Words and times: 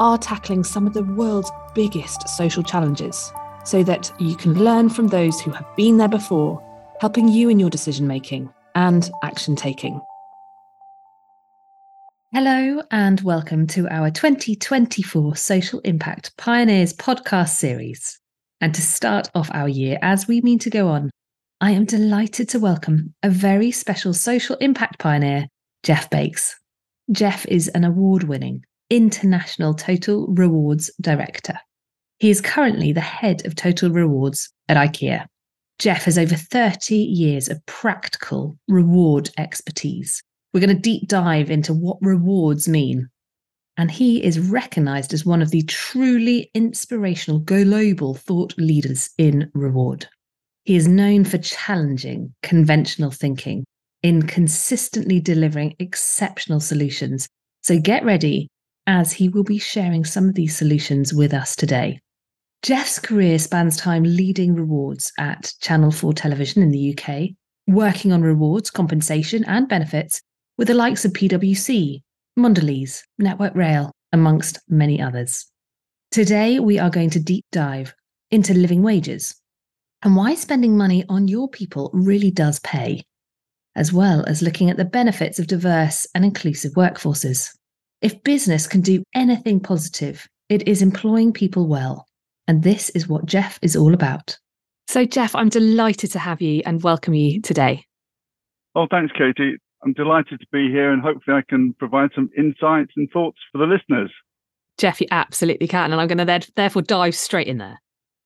are 0.00 0.18
tackling 0.18 0.62
some 0.62 0.86
of 0.86 0.94
the 0.94 1.02
world's 1.02 1.50
biggest 1.74 2.28
social 2.28 2.62
challenges 2.62 3.32
so 3.64 3.82
that 3.82 4.12
you 4.18 4.36
can 4.36 4.54
learn 4.54 4.88
from 4.88 5.08
those 5.08 5.40
who 5.40 5.50
have 5.50 5.66
been 5.76 5.96
there 5.96 6.08
before, 6.08 6.62
helping 7.00 7.28
you 7.28 7.48
in 7.48 7.58
your 7.58 7.68
decision 7.68 8.06
making 8.06 8.48
and 8.74 9.10
action 9.24 9.56
taking. 9.56 10.00
Hello, 12.32 12.82
and 12.90 13.20
welcome 13.22 13.66
to 13.68 13.88
our 13.88 14.10
2024 14.10 15.34
Social 15.34 15.80
Impact 15.80 16.36
Pioneers 16.36 16.92
podcast 16.92 17.56
series. 17.56 18.20
And 18.60 18.74
to 18.74 18.82
start 18.82 19.28
off 19.34 19.50
our 19.52 19.68
year 19.68 19.98
as 20.02 20.28
we 20.28 20.40
mean 20.42 20.58
to 20.60 20.70
go 20.70 20.88
on, 20.88 21.10
I 21.60 21.72
am 21.72 21.84
delighted 21.84 22.48
to 22.50 22.60
welcome 22.60 23.14
a 23.24 23.30
very 23.30 23.72
special 23.72 24.14
social 24.14 24.56
impact 24.56 25.00
pioneer, 25.00 25.48
Jeff 25.82 26.08
Bakes. 26.08 26.54
Jeff 27.10 27.46
is 27.46 27.66
an 27.68 27.82
award 27.82 28.24
winning 28.24 28.64
International 28.90 29.74
Total 29.74 30.26
Rewards 30.28 30.90
Director. 31.00 31.58
He 32.18 32.30
is 32.30 32.40
currently 32.40 32.92
the 32.92 33.00
head 33.00 33.44
of 33.46 33.54
Total 33.54 33.90
Rewards 33.90 34.52
at 34.68 34.76
IKEA. 34.76 35.26
Jeff 35.78 36.04
has 36.04 36.18
over 36.18 36.34
30 36.34 36.96
years 36.96 37.48
of 37.48 37.64
practical 37.66 38.58
reward 38.66 39.30
expertise. 39.38 40.22
We're 40.52 40.60
going 40.60 40.74
to 40.74 40.82
deep 40.82 41.06
dive 41.06 41.50
into 41.50 41.72
what 41.72 41.98
rewards 42.00 42.68
mean. 42.68 43.08
And 43.76 43.90
he 43.90 44.24
is 44.24 44.40
recognized 44.40 45.14
as 45.14 45.24
one 45.24 45.40
of 45.40 45.50
the 45.50 45.62
truly 45.62 46.50
inspirational 46.54 47.38
global 47.38 48.14
thought 48.14 48.54
leaders 48.58 49.10
in 49.18 49.50
reward. 49.54 50.08
He 50.64 50.74
is 50.74 50.88
known 50.88 51.24
for 51.24 51.38
challenging 51.38 52.34
conventional 52.42 53.12
thinking 53.12 53.64
in 54.02 54.22
consistently 54.22 55.20
delivering 55.20 55.76
exceptional 55.78 56.58
solutions. 56.58 57.28
So 57.62 57.78
get 57.78 58.04
ready 58.04 58.48
as 58.88 59.12
he 59.12 59.28
will 59.28 59.44
be 59.44 59.58
sharing 59.58 60.02
some 60.02 60.30
of 60.30 60.34
these 60.34 60.56
solutions 60.56 61.12
with 61.12 61.34
us 61.34 61.54
today. 61.54 62.00
Jeff's 62.62 62.98
career 62.98 63.38
spans 63.38 63.76
time 63.76 64.02
leading 64.02 64.54
rewards 64.54 65.12
at 65.18 65.52
Channel 65.60 65.90
4 65.90 66.14
Television 66.14 66.62
in 66.62 66.70
the 66.70 66.96
UK, 66.98 67.28
working 67.66 68.12
on 68.12 68.22
rewards, 68.22 68.70
compensation, 68.70 69.44
and 69.44 69.68
benefits 69.68 70.22
with 70.56 70.68
the 70.68 70.74
likes 70.74 71.04
of 71.04 71.12
PwC, 71.12 72.00
Mondelez, 72.38 73.02
Network 73.18 73.54
Rail, 73.54 73.92
amongst 74.14 74.58
many 74.68 75.02
others. 75.02 75.46
Today, 76.10 76.58
we 76.58 76.78
are 76.78 76.90
going 76.90 77.10
to 77.10 77.20
deep 77.20 77.44
dive 77.52 77.94
into 78.30 78.54
living 78.54 78.82
wages 78.82 79.36
and 80.02 80.16
why 80.16 80.34
spending 80.34 80.78
money 80.78 81.04
on 81.10 81.28
your 81.28 81.48
people 81.48 81.90
really 81.92 82.30
does 82.30 82.58
pay, 82.60 83.04
as 83.76 83.92
well 83.92 84.24
as 84.26 84.40
looking 84.40 84.70
at 84.70 84.78
the 84.78 84.84
benefits 84.86 85.38
of 85.38 85.46
diverse 85.46 86.06
and 86.14 86.24
inclusive 86.24 86.72
workforces. 86.72 87.50
If 88.00 88.22
business 88.22 88.68
can 88.68 88.80
do 88.80 89.02
anything 89.14 89.58
positive, 89.58 90.28
it 90.48 90.68
is 90.68 90.82
employing 90.82 91.32
people 91.32 91.66
well. 91.66 92.06
And 92.46 92.62
this 92.62 92.90
is 92.90 93.08
what 93.08 93.26
Jeff 93.26 93.58
is 93.60 93.74
all 93.74 93.92
about. 93.92 94.38
So, 94.86 95.04
Jeff, 95.04 95.34
I'm 95.34 95.48
delighted 95.48 96.12
to 96.12 96.18
have 96.20 96.40
you 96.40 96.62
and 96.64 96.82
welcome 96.82 97.12
you 97.14 97.42
today. 97.42 97.84
Oh, 98.76 98.86
thanks, 98.88 99.12
Katie. 99.18 99.56
I'm 99.84 99.92
delighted 99.94 100.38
to 100.40 100.46
be 100.52 100.70
here 100.70 100.92
and 100.92 101.02
hopefully 101.02 101.36
I 101.36 101.42
can 101.48 101.74
provide 101.74 102.10
some 102.14 102.30
insights 102.38 102.92
and 102.96 103.10
thoughts 103.10 103.38
for 103.50 103.58
the 103.58 103.66
listeners. 103.66 104.12
Jeff, 104.78 105.00
you 105.00 105.08
absolutely 105.10 105.66
can. 105.66 105.92
And 105.92 106.00
I'm 106.00 106.06
going 106.06 106.24
to 106.24 106.50
therefore 106.54 106.82
dive 106.82 107.16
straight 107.16 107.48
in 107.48 107.58
there. 107.58 107.80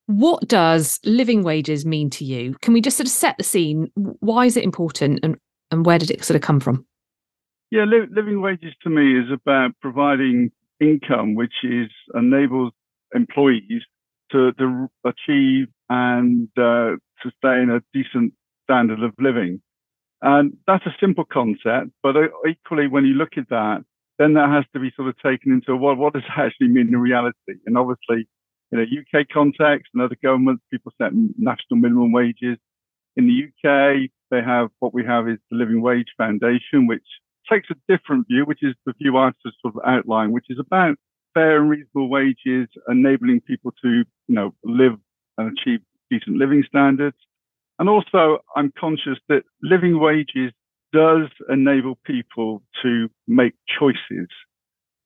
What 0.07 0.47
does 0.49 1.01
living 1.05 1.43
wages 1.43 1.87
mean 1.87 2.11
to 2.11 2.25
you? 2.25 2.57
Can 2.61 2.75
we 2.75 2.83
just 2.83 2.99
sort 2.99 3.07
of 3.07 3.13
set 3.13 3.39
the 3.39 3.45
scene? 3.45 3.91
Why 3.95 4.45
is 4.45 4.59
it 4.59 4.65
important 4.65 5.21
and, 5.23 5.39
and 5.71 5.87
where 5.87 5.99
did 5.99 6.11
it 6.11 6.23
sort 6.25 6.37
of 6.37 6.43
come 6.43 6.61
from? 6.61 6.85
Yeah, 7.73 7.85
li- 7.85 8.07
living 8.11 8.43
wages 8.43 8.75
to 8.83 8.91
me 8.91 9.19
is 9.19 9.33
about 9.33 9.71
providing 9.81 10.51
income 10.79 11.35
which 11.35 11.55
is 11.65 11.89
enables 12.15 12.75
employees 13.15 13.81
to, 14.31 14.53
to 14.53 14.89
achieve 15.07 15.69
and 15.89 16.51
uh, 16.59 16.97
sustain 17.23 17.71
a 17.71 17.81
decent 17.95 18.35
standard 18.65 19.03
of 19.03 19.15
living. 19.19 19.63
And 20.21 20.59
that's 20.67 20.85
a 20.85 20.95
simple 21.01 21.25
concept, 21.25 21.93
but 22.03 22.15
uh, 22.15 22.29
equally, 22.47 22.89
when 22.89 23.07
you 23.07 23.15
look 23.15 23.39
at 23.39 23.49
that, 23.49 23.79
then 24.19 24.35
that 24.35 24.51
has 24.51 24.67
to 24.75 24.79
be 24.79 24.93
sort 24.95 25.09
of 25.09 25.15
taken 25.25 25.51
into 25.51 25.75
what, 25.75 25.97
what 25.97 26.13
does 26.13 26.25
it 26.25 26.39
actually 26.39 26.69
mean 26.69 26.89
in 26.89 26.99
reality? 26.99 27.55
And 27.65 27.79
obviously, 27.79 28.29
in 28.71 28.81
a 28.81 28.83
UK 28.83 29.29
context 29.33 29.89
and 29.95 30.03
other 30.03 30.19
governments, 30.23 30.63
people 30.71 30.93
set 31.01 31.13
national 31.15 31.81
minimum 31.81 32.13
wages. 32.13 32.59
In 33.17 33.27
the 33.27 33.47
UK, 33.49 34.11
they 34.31 34.43
have 34.43 34.69
what 34.81 34.93
we 34.93 35.07
have 35.07 35.27
is 35.27 35.39
the 35.51 35.57
Living 35.57 35.81
Wage 35.81 36.13
Foundation, 36.19 36.87
which 36.87 37.03
takes 37.51 37.69
a 37.71 37.75
different 37.89 38.27
view, 38.29 38.45
which 38.45 38.63
is 38.63 38.75
the 38.87 38.93
view 39.01 39.17
I've 39.17 39.35
sort 39.43 39.75
of 39.75 39.81
outlined, 39.87 40.33
which 40.33 40.47
is 40.49 40.59
about 40.59 40.97
fair 41.35 41.61
and 41.61 41.71
reasonable 41.71 42.09
wages, 42.09 42.69
enabling 42.89 43.41
people 43.41 43.73
to, 43.83 43.89
you 43.89 44.35
know, 44.35 44.55
live 44.65 44.95
and 45.39 45.57
achieve 45.57 45.81
decent 46.11 46.37
living 46.37 46.63
standards. 46.67 47.17
And 47.79 47.89
also, 47.89 48.39
I'm 48.55 48.73
conscious 48.79 49.19
that 49.29 49.43
living 49.63 49.99
wages 49.99 50.53
does 50.93 51.29
enable 51.49 51.99
people 52.05 52.63
to 52.83 53.09
make 53.27 53.55
choices 53.79 54.29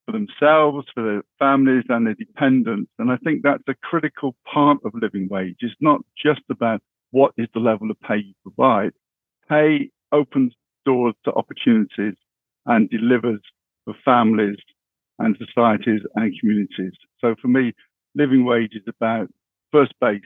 for 0.05 0.13
themselves, 0.13 0.87
for 0.95 1.03
their 1.03 1.23
families 1.39 1.85
and 1.89 2.07
their 2.07 2.15
dependents. 2.15 2.91
And 2.99 3.11
I 3.11 3.17
think 3.19 3.43
that's 3.43 3.63
a 3.69 3.75
critical 3.83 4.35
part 4.53 4.79
of 4.85 4.93
living 4.95 5.29
wage. 5.31 5.57
It's 5.61 5.75
not 5.81 6.01
just 6.21 6.43
about 6.51 6.81
what 7.13 7.33
is 7.37 7.49
the 7.55 7.61
level 7.61 7.91
of 7.91 8.01
pay 8.01 8.17
you 8.19 8.35
provide. 8.43 8.93
Pay 9.49 9.91
opens 10.13 10.55
doors 10.85 11.15
to 11.25 11.33
opportunities 11.33 12.15
and 12.67 12.91
delivers 12.91 13.41
for 13.85 13.95
families 14.05 14.59
and 15.19 15.37
societies 15.39 16.03
and 16.15 16.39
communities. 16.41 16.93
So 17.21 17.35
for 17.41 17.49
me, 17.49 17.73
living 18.15 18.45
wage 18.45 18.73
is 18.75 18.83
about 18.87 19.29
first 19.73 19.95
based, 20.01 20.25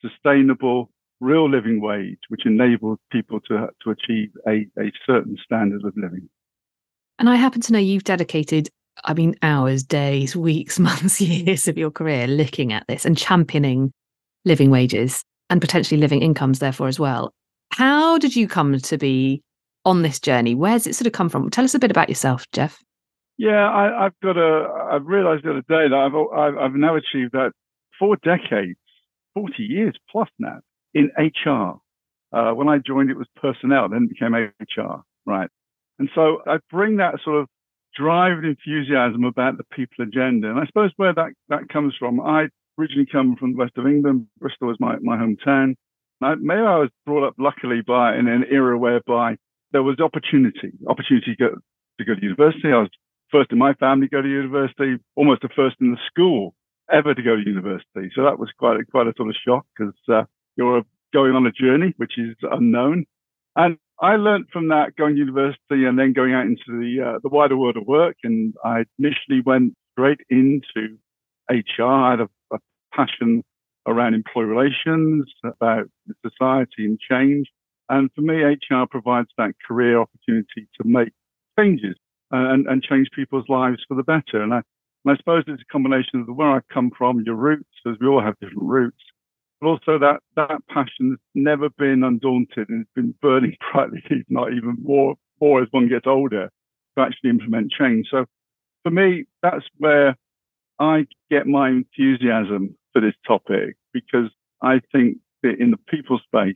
sustainable, 0.00 0.90
real 1.20 1.48
living 1.48 1.80
wage, 1.80 2.18
which 2.28 2.46
enables 2.46 2.98
people 3.10 3.40
to, 3.40 3.68
to 3.84 3.90
achieve 3.90 4.30
a, 4.46 4.66
a 4.78 4.90
certain 5.06 5.36
standard 5.44 5.84
of 5.84 5.94
living. 5.96 6.28
And 7.18 7.28
I 7.28 7.36
happen 7.36 7.60
to 7.62 7.72
know 7.72 7.78
you've 7.78 8.04
dedicated, 8.04 8.68
I 9.04 9.14
mean, 9.14 9.36
hours, 9.42 9.82
days, 9.82 10.34
weeks, 10.34 10.78
months, 10.80 11.20
years 11.20 11.68
of 11.68 11.78
your 11.78 11.90
career 11.90 12.26
looking 12.26 12.72
at 12.72 12.84
this 12.88 13.04
and 13.04 13.16
championing 13.16 13.92
living 14.44 14.70
wages 14.70 15.22
and 15.50 15.60
potentially 15.60 16.00
living 16.00 16.22
incomes, 16.22 16.58
therefore, 16.58 16.88
as 16.88 16.98
well. 16.98 17.32
How 17.70 18.18
did 18.18 18.34
you 18.34 18.48
come 18.48 18.78
to 18.78 18.98
be 18.98 19.42
on 19.84 20.02
this 20.02 20.20
journey? 20.20 20.54
Where's 20.54 20.86
it 20.86 20.94
sort 20.94 21.06
of 21.06 21.12
come 21.12 21.28
from? 21.28 21.50
Tell 21.50 21.64
us 21.64 21.74
a 21.74 21.78
bit 21.78 21.90
about 21.90 22.08
yourself, 22.08 22.46
Jeff. 22.52 22.82
Yeah, 23.38 23.68
I, 23.68 24.04
have 24.04 24.12
got 24.22 24.36
a. 24.36 24.68
I've 24.92 25.06
realised 25.06 25.44
the 25.44 25.50
other 25.50 25.60
day 25.62 25.88
that 25.88 25.94
I've, 25.94 26.14
I've, 26.38 26.58
I've 26.58 26.74
now 26.74 26.96
achieved 26.96 27.32
that 27.32 27.52
four 27.98 28.16
decades, 28.22 28.78
forty 29.34 29.64
years 29.64 29.94
plus 30.10 30.28
now 30.38 30.60
in 30.94 31.10
HR. 31.18 31.78
Uh, 32.32 32.52
when 32.52 32.68
I 32.68 32.78
joined, 32.78 33.10
it 33.10 33.16
was 33.16 33.26
personnel, 33.36 33.88
then 33.88 34.04
it 34.04 34.08
became 34.10 34.34
HR, 34.34 35.02
right? 35.26 35.50
And 35.98 36.08
so 36.14 36.38
I 36.46 36.58
bring 36.70 36.96
that 36.96 37.16
sort 37.24 37.42
of 37.42 37.48
drive 37.94 38.38
and 38.38 38.46
enthusiasm 38.46 39.24
about 39.24 39.58
the 39.58 39.64
people 39.72 40.04
agenda. 40.04 40.50
And 40.50 40.58
I 40.58 40.66
suppose 40.66 40.90
where 40.96 41.12
that, 41.14 41.32
that 41.48 41.68
comes 41.68 41.94
from, 41.98 42.20
I 42.20 42.48
originally 42.78 43.06
come 43.10 43.36
from 43.36 43.52
the 43.52 43.58
west 43.58 43.76
of 43.76 43.86
England. 43.86 44.26
Bristol 44.38 44.68
was 44.68 44.80
my, 44.80 44.96
my 45.02 45.16
hometown. 45.16 45.74
I, 46.22 46.34
maybe 46.36 46.60
I 46.60 46.78
was 46.78 46.90
brought 47.04 47.26
up 47.26 47.34
luckily 47.38 47.82
by 47.86 48.16
in 48.16 48.28
an 48.28 48.44
era 48.50 48.78
whereby 48.78 49.36
there 49.72 49.82
was 49.82 50.00
opportunity, 50.00 50.72
opportunity 50.88 51.34
to 51.34 51.36
go, 51.36 51.48
to 51.98 52.04
go 52.04 52.14
to 52.14 52.22
university. 52.22 52.72
I 52.72 52.78
was 52.78 52.90
first 53.30 53.52
in 53.52 53.58
my 53.58 53.74
family 53.74 54.08
to 54.08 54.10
go 54.10 54.22
to 54.22 54.28
university, 54.28 54.96
almost 55.16 55.42
the 55.42 55.48
first 55.54 55.76
in 55.80 55.92
the 55.92 55.98
school 56.06 56.54
ever 56.92 57.14
to 57.14 57.22
go 57.22 57.36
to 57.36 57.42
university. 57.42 58.10
So 58.14 58.22
that 58.24 58.38
was 58.38 58.50
quite 58.58 58.80
a, 58.80 58.84
quite 58.84 59.06
a 59.06 59.14
sort 59.16 59.30
of 59.30 59.36
shock 59.46 59.66
because 59.76 59.94
uh, 60.08 60.24
you're 60.56 60.82
going 61.12 61.34
on 61.34 61.46
a 61.46 61.52
journey 61.52 61.94
which 61.96 62.18
is 62.18 62.36
unknown. 62.42 63.06
And 63.56 63.76
I 64.00 64.16
learned 64.16 64.46
from 64.52 64.68
that 64.68 64.96
going 64.96 65.14
to 65.14 65.20
university 65.20 65.84
and 65.86 65.98
then 65.98 66.12
going 66.12 66.34
out 66.34 66.46
into 66.46 66.64
the 66.68 67.02
uh, 67.04 67.18
the 67.22 67.28
wider 67.28 67.56
world 67.56 67.76
of 67.76 67.86
work. 67.86 68.16
And 68.24 68.54
I 68.64 68.84
initially 68.98 69.42
went 69.44 69.74
straight 69.92 70.20
into 70.30 70.98
HR. 71.50 71.84
I 71.84 72.10
had 72.10 72.20
a, 72.20 72.28
a 72.52 72.58
passion 72.94 73.42
around 73.86 74.14
employee 74.14 74.46
relations, 74.46 75.30
about 75.44 75.88
society 76.26 76.84
and 76.84 76.98
change. 76.98 77.48
And 77.92 78.10
for 78.14 78.22
me, 78.22 78.36
HR 78.36 78.86
provides 78.90 79.28
that 79.36 79.52
career 79.68 80.00
opportunity 80.00 80.66
to 80.80 80.88
make 80.88 81.10
changes 81.58 81.94
uh, 82.32 82.38
and, 82.38 82.66
and 82.66 82.82
change 82.82 83.08
people's 83.14 83.44
lives 83.50 83.84
for 83.86 83.94
the 83.94 84.02
better. 84.02 84.42
And 84.42 84.54
I, 84.54 84.62
And 85.04 85.12
I 85.12 85.16
suppose 85.18 85.44
it's 85.46 85.60
a 85.60 85.72
combination 85.72 86.22
of 86.22 86.34
where 86.34 86.52
I 86.52 86.60
come 86.72 86.90
from, 86.96 87.22
your 87.26 87.34
roots, 87.34 87.68
as 87.86 87.96
we 88.00 88.06
all 88.06 88.22
have 88.22 88.38
different 88.40 88.62
roots, 88.62 89.02
but 89.60 89.66
also 89.66 89.98
that 89.98 90.20
that 90.36 90.66
passion 90.68 91.10
has 91.10 91.18
never 91.34 91.68
been 91.68 92.02
undaunted 92.02 92.70
and 92.70 92.80
it's 92.80 92.90
been 92.94 93.14
burning 93.20 93.56
brightly, 93.72 94.02
if 94.08 94.24
not 94.30 94.54
even 94.54 94.78
more, 94.82 95.16
more 95.42 95.60
as 95.60 95.68
one 95.70 95.90
gets 95.90 96.06
older, 96.06 96.50
to 96.96 97.04
actually 97.04 97.28
implement 97.28 97.72
change. 97.78 98.06
So 98.10 98.24
for 98.84 98.90
me, 98.90 99.24
that's 99.42 99.66
where 99.76 100.16
I 100.78 101.06
get 101.30 101.46
my 101.46 101.68
enthusiasm 101.68 102.74
for 102.94 103.02
this 103.02 103.14
topic 103.26 103.76
because 103.92 104.30
I 104.62 104.80
think 104.92 105.18
that 105.42 105.58
in 105.60 105.72
the 105.72 105.76
people 105.76 106.18
space, 106.24 106.54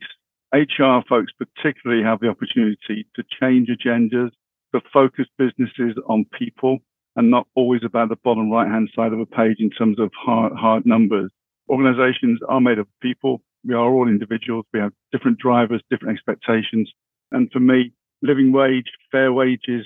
HR 0.53 1.03
folks 1.07 1.31
particularly 1.37 2.03
have 2.03 2.19
the 2.19 2.29
opportunity 2.29 3.05
to 3.15 3.23
change 3.41 3.69
agendas, 3.69 4.31
to 4.73 4.81
focus 4.93 5.25
businesses 5.37 5.95
on 6.07 6.25
people 6.37 6.79
and 7.15 7.31
not 7.31 7.47
always 7.55 7.81
about 7.83 8.09
the 8.09 8.15
bottom 8.23 8.51
right 8.51 8.69
hand 8.69 8.89
side 8.95 9.11
of 9.11 9.19
a 9.19 9.25
page 9.25 9.57
in 9.59 9.69
terms 9.71 9.99
of 9.99 10.11
hard, 10.15 10.53
hard 10.53 10.85
numbers. 10.85 11.31
Organizations 11.69 12.39
are 12.47 12.61
made 12.61 12.77
of 12.77 12.87
people. 13.01 13.41
We 13.65 13.73
are 13.73 13.91
all 13.91 14.07
individuals. 14.07 14.65
We 14.73 14.79
have 14.79 14.93
different 15.11 15.39
drivers, 15.39 15.81
different 15.89 16.13
expectations. 16.13 16.89
And 17.31 17.51
for 17.51 17.59
me, 17.59 17.91
living 18.21 18.51
wage, 18.51 18.85
fair 19.11 19.33
wages 19.33 19.85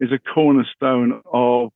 is 0.00 0.10
a 0.12 0.18
cornerstone 0.34 1.22
of 1.32 1.70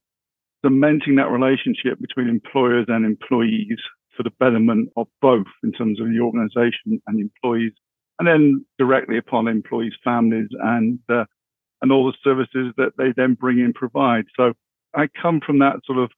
cementing 0.64 1.16
that 1.16 1.30
relationship 1.30 2.00
between 2.00 2.28
employers 2.28 2.86
and 2.88 3.06
employees 3.06 3.78
for 4.16 4.24
the 4.24 4.32
betterment 4.40 4.90
of 4.96 5.06
both 5.22 5.46
in 5.62 5.72
terms 5.72 6.00
of 6.00 6.08
the 6.08 6.20
organization 6.20 7.00
and 7.06 7.20
employees, 7.20 7.72
and 8.18 8.26
then 8.26 8.64
directly 8.78 9.18
upon 9.18 9.48
employees' 9.48 9.94
families 10.02 10.48
and 10.60 10.98
uh, 11.08 11.24
and 11.82 11.92
all 11.92 12.06
the 12.06 12.16
services 12.24 12.72
that 12.76 12.92
they 12.96 13.12
then 13.16 13.34
bring 13.34 13.58
in 13.58 13.72
provide. 13.72 14.24
So 14.36 14.54
I 14.94 15.08
come 15.20 15.40
from 15.44 15.58
that 15.58 15.80
sort 15.84 15.98
of 15.98 16.10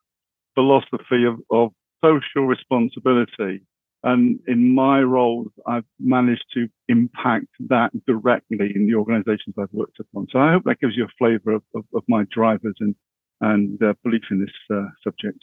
philosophy 0.54 1.24
of, 1.26 1.40
of 1.50 1.72
social 2.04 2.46
responsibility. 2.46 3.62
And 4.04 4.38
in 4.46 4.72
my 4.74 5.00
roles, 5.00 5.48
I've 5.66 5.84
managed 5.98 6.44
to 6.54 6.68
impact 6.88 7.48
that 7.68 7.90
directly 8.06 8.70
in 8.72 8.86
the 8.86 8.94
organizations 8.94 9.56
I've 9.58 9.72
worked 9.72 9.98
upon. 9.98 10.28
So 10.30 10.38
I 10.38 10.52
hope 10.52 10.62
that 10.64 10.78
gives 10.78 10.96
you 10.96 11.04
a 11.04 11.08
flavor 11.18 11.52
of, 11.52 11.62
of, 11.74 11.84
of 11.92 12.04
my 12.06 12.24
drivers 12.32 12.76
and, 12.78 12.94
and 13.40 13.82
uh, 13.82 13.94
belief 14.04 14.22
in 14.30 14.40
this 14.40 14.54
uh, 14.72 14.86
subject. 15.02 15.40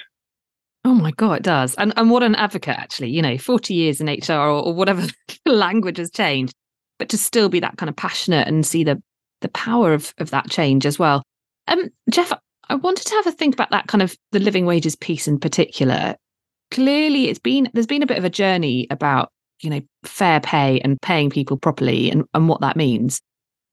Oh 0.86 0.94
my 0.94 1.10
God, 1.12 1.38
it 1.38 1.44
does. 1.44 1.74
And, 1.76 1.92
and 1.98 2.12
what 2.12 2.22
an 2.22 2.36
advocate, 2.36 2.78
actually, 2.78 3.10
you 3.10 3.22
know, 3.22 3.40
40 3.40 3.74
years 3.74 4.00
in 4.00 4.08
HR 4.08 4.34
or, 4.34 4.64
or 4.64 4.74
whatever 4.74 5.08
language 5.48 5.98
has 5.98 6.12
changed, 6.12 6.54
but 7.00 7.10
to 7.10 7.18
still 7.18 7.50
be 7.50 7.60
that 7.60 7.78
kind 7.78 7.90
of 7.90 7.96
passionate 7.96 8.48
and 8.48 8.64
see 8.64 8.84
the, 8.84 9.02
the 9.42 9.50
power 9.50 9.94
of, 9.94 10.14
of 10.20 10.30
that 10.30 10.48
change 10.48 10.86
as 10.86 11.00
well. 11.00 11.24
Um, 11.68 11.90
Jeff, 12.12 12.32
I 12.70 12.76
wanted 12.76 13.08
to 13.08 13.16
have 13.16 13.26
a 13.26 13.32
think 13.32 13.56
about 13.56 13.72
that 13.72 13.88
kind 13.88 14.04
of 14.04 14.16
the 14.32 14.40
living 14.40 14.68
wages 14.68 14.96
piece 14.96 15.28
in 15.28 15.40
particular. 15.40 16.16
Clearly, 16.70 17.30
it's 17.30 17.40
been 17.40 17.70
there's 17.74 17.88
been 17.88 18.04
a 18.04 18.08
bit 18.08 18.20
of 18.20 18.26
a 18.26 18.30
journey 18.30 18.86
about 18.92 19.30
you 19.62 19.70
know 19.70 19.82
fair 20.04 20.40
pay 20.40 20.80
and 20.82 21.02
paying 21.02 21.32
people 21.32 21.58
properly 21.58 22.12
and, 22.12 22.26
and 22.36 22.48
what 22.48 22.62
that 22.62 22.76
means. 22.76 23.22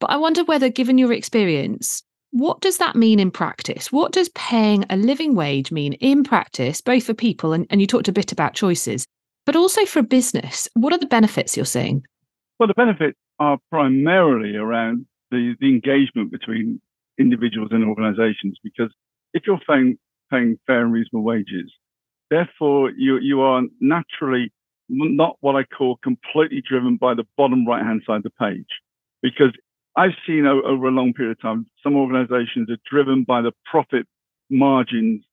But 0.01 0.11
I 0.11 0.17
wonder 0.17 0.45
whether, 0.45 0.69
given 0.69 0.99
your 0.99 1.13
experience, 1.13 2.03
what 2.33 2.61
does 2.61 2.79
that 2.79 2.97
mean 2.97 3.21
in 3.21 3.31
practice? 3.31 3.93
What 3.93 4.13
does 4.13 4.31
paying 4.31 4.85
a 4.89 4.97
living 4.97 5.35
wage 5.35 5.71
mean 5.71 5.93
in 5.95 6.25
practice, 6.25 6.81
both 6.81 7.05
for 7.05 7.15
people 7.15 7.53
and, 7.53 7.67
and 7.71 7.81
you 7.81 7.87
talked 7.87 8.09
a 8.09 8.13
bit 8.13 8.33
about 8.33 8.55
choices, 8.55 9.07
but 9.45 9.55
also 9.55 9.85
for 9.85 9.99
a 9.99 10.05
business? 10.05 10.67
What 10.75 10.95
are 10.95 10.99
the 10.99 11.07
benefits 11.07 11.57
you're 11.57 11.67
seeing? 11.67 12.05
Well, 12.59 12.67
the 12.67 12.75
benefits 12.75 13.19
are 13.39 13.59
primarily 13.71 14.57
around 14.57 15.07
the, 15.31 15.55
the 15.61 15.69
engagement 15.69 16.33
between 16.33 16.81
individuals 17.19 17.69
and 17.71 17.85
organizations 17.85 18.59
because 18.65 18.91
if 19.35 19.43
you're 19.47 19.61
paying, 19.69 19.99
paying 20.31 20.59
fair 20.67 20.81
and 20.81 20.93
reasonable 20.93 21.25
wages, 21.25 21.71
therefore 22.31 22.93
you, 22.97 23.19
you 23.19 23.43
are 23.43 23.63
naturally 23.79 24.51
not 24.89 25.37
what 25.41 25.55
I 25.55 25.65
call 25.65 25.99
completely 26.03 26.63
driven 26.67 26.97
by 26.97 27.13
the 27.13 27.25
bottom 27.37 27.67
right 27.67 27.85
hand 27.85 28.03
side 28.07 28.17
of 28.17 28.23
the 28.23 28.31
page. 28.31 28.67
Because 29.23 29.53
I've 29.97 30.17
seen 30.27 30.47
over 30.47 30.89
a 30.89 30.91
long 30.91 31.13
period 31.13 31.33
of 31.33 31.43
time, 31.43 31.67
some 31.83 31.97
organizations 31.97 32.71
are 32.71 32.79
driven 32.91 33.25
by 33.25 33.43
the 33.43 33.53
profit 33.71 34.07
margins 34.49 35.25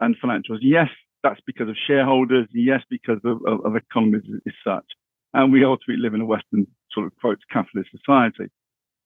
and 0.00 0.16
financials. 0.22 0.58
Yes, 0.60 0.88
that's 1.22 1.40
because 1.46 1.68
of 1.68 1.76
shareholders. 1.86 2.48
Yes, 2.52 2.82
because 2.90 3.20
of, 3.24 3.40
of, 3.46 3.64
of 3.64 3.76
economies 3.76 4.22
as 4.46 4.52
such. 4.64 4.84
And 5.32 5.52
we 5.52 5.64
ultimately 5.64 6.02
live 6.02 6.14
in 6.14 6.20
a 6.20 6.26
Western 6.26 6.66
sort 6.92 7.06
of 7.06 7.16
quote 7.20 7.38
capitalist 7.50 7.90
society. 7.90 8.50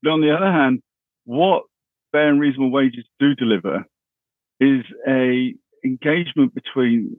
But 0.03 0.11
on 0.11 0.20
the 0.20 0.35
other 0.35 0.50
hand, 0.50 0.82
what 1.25 1.64
fair 2.11 2.29
and 2.29 2.41
reasonable 2.41 2.70
wages 2.70 3.05
do 3.20 3.35
deliver 3.35 3.85
is 4.58 4.85
a 5.06 5.55
engagement 5.85 6.55
between, 6.55 7.17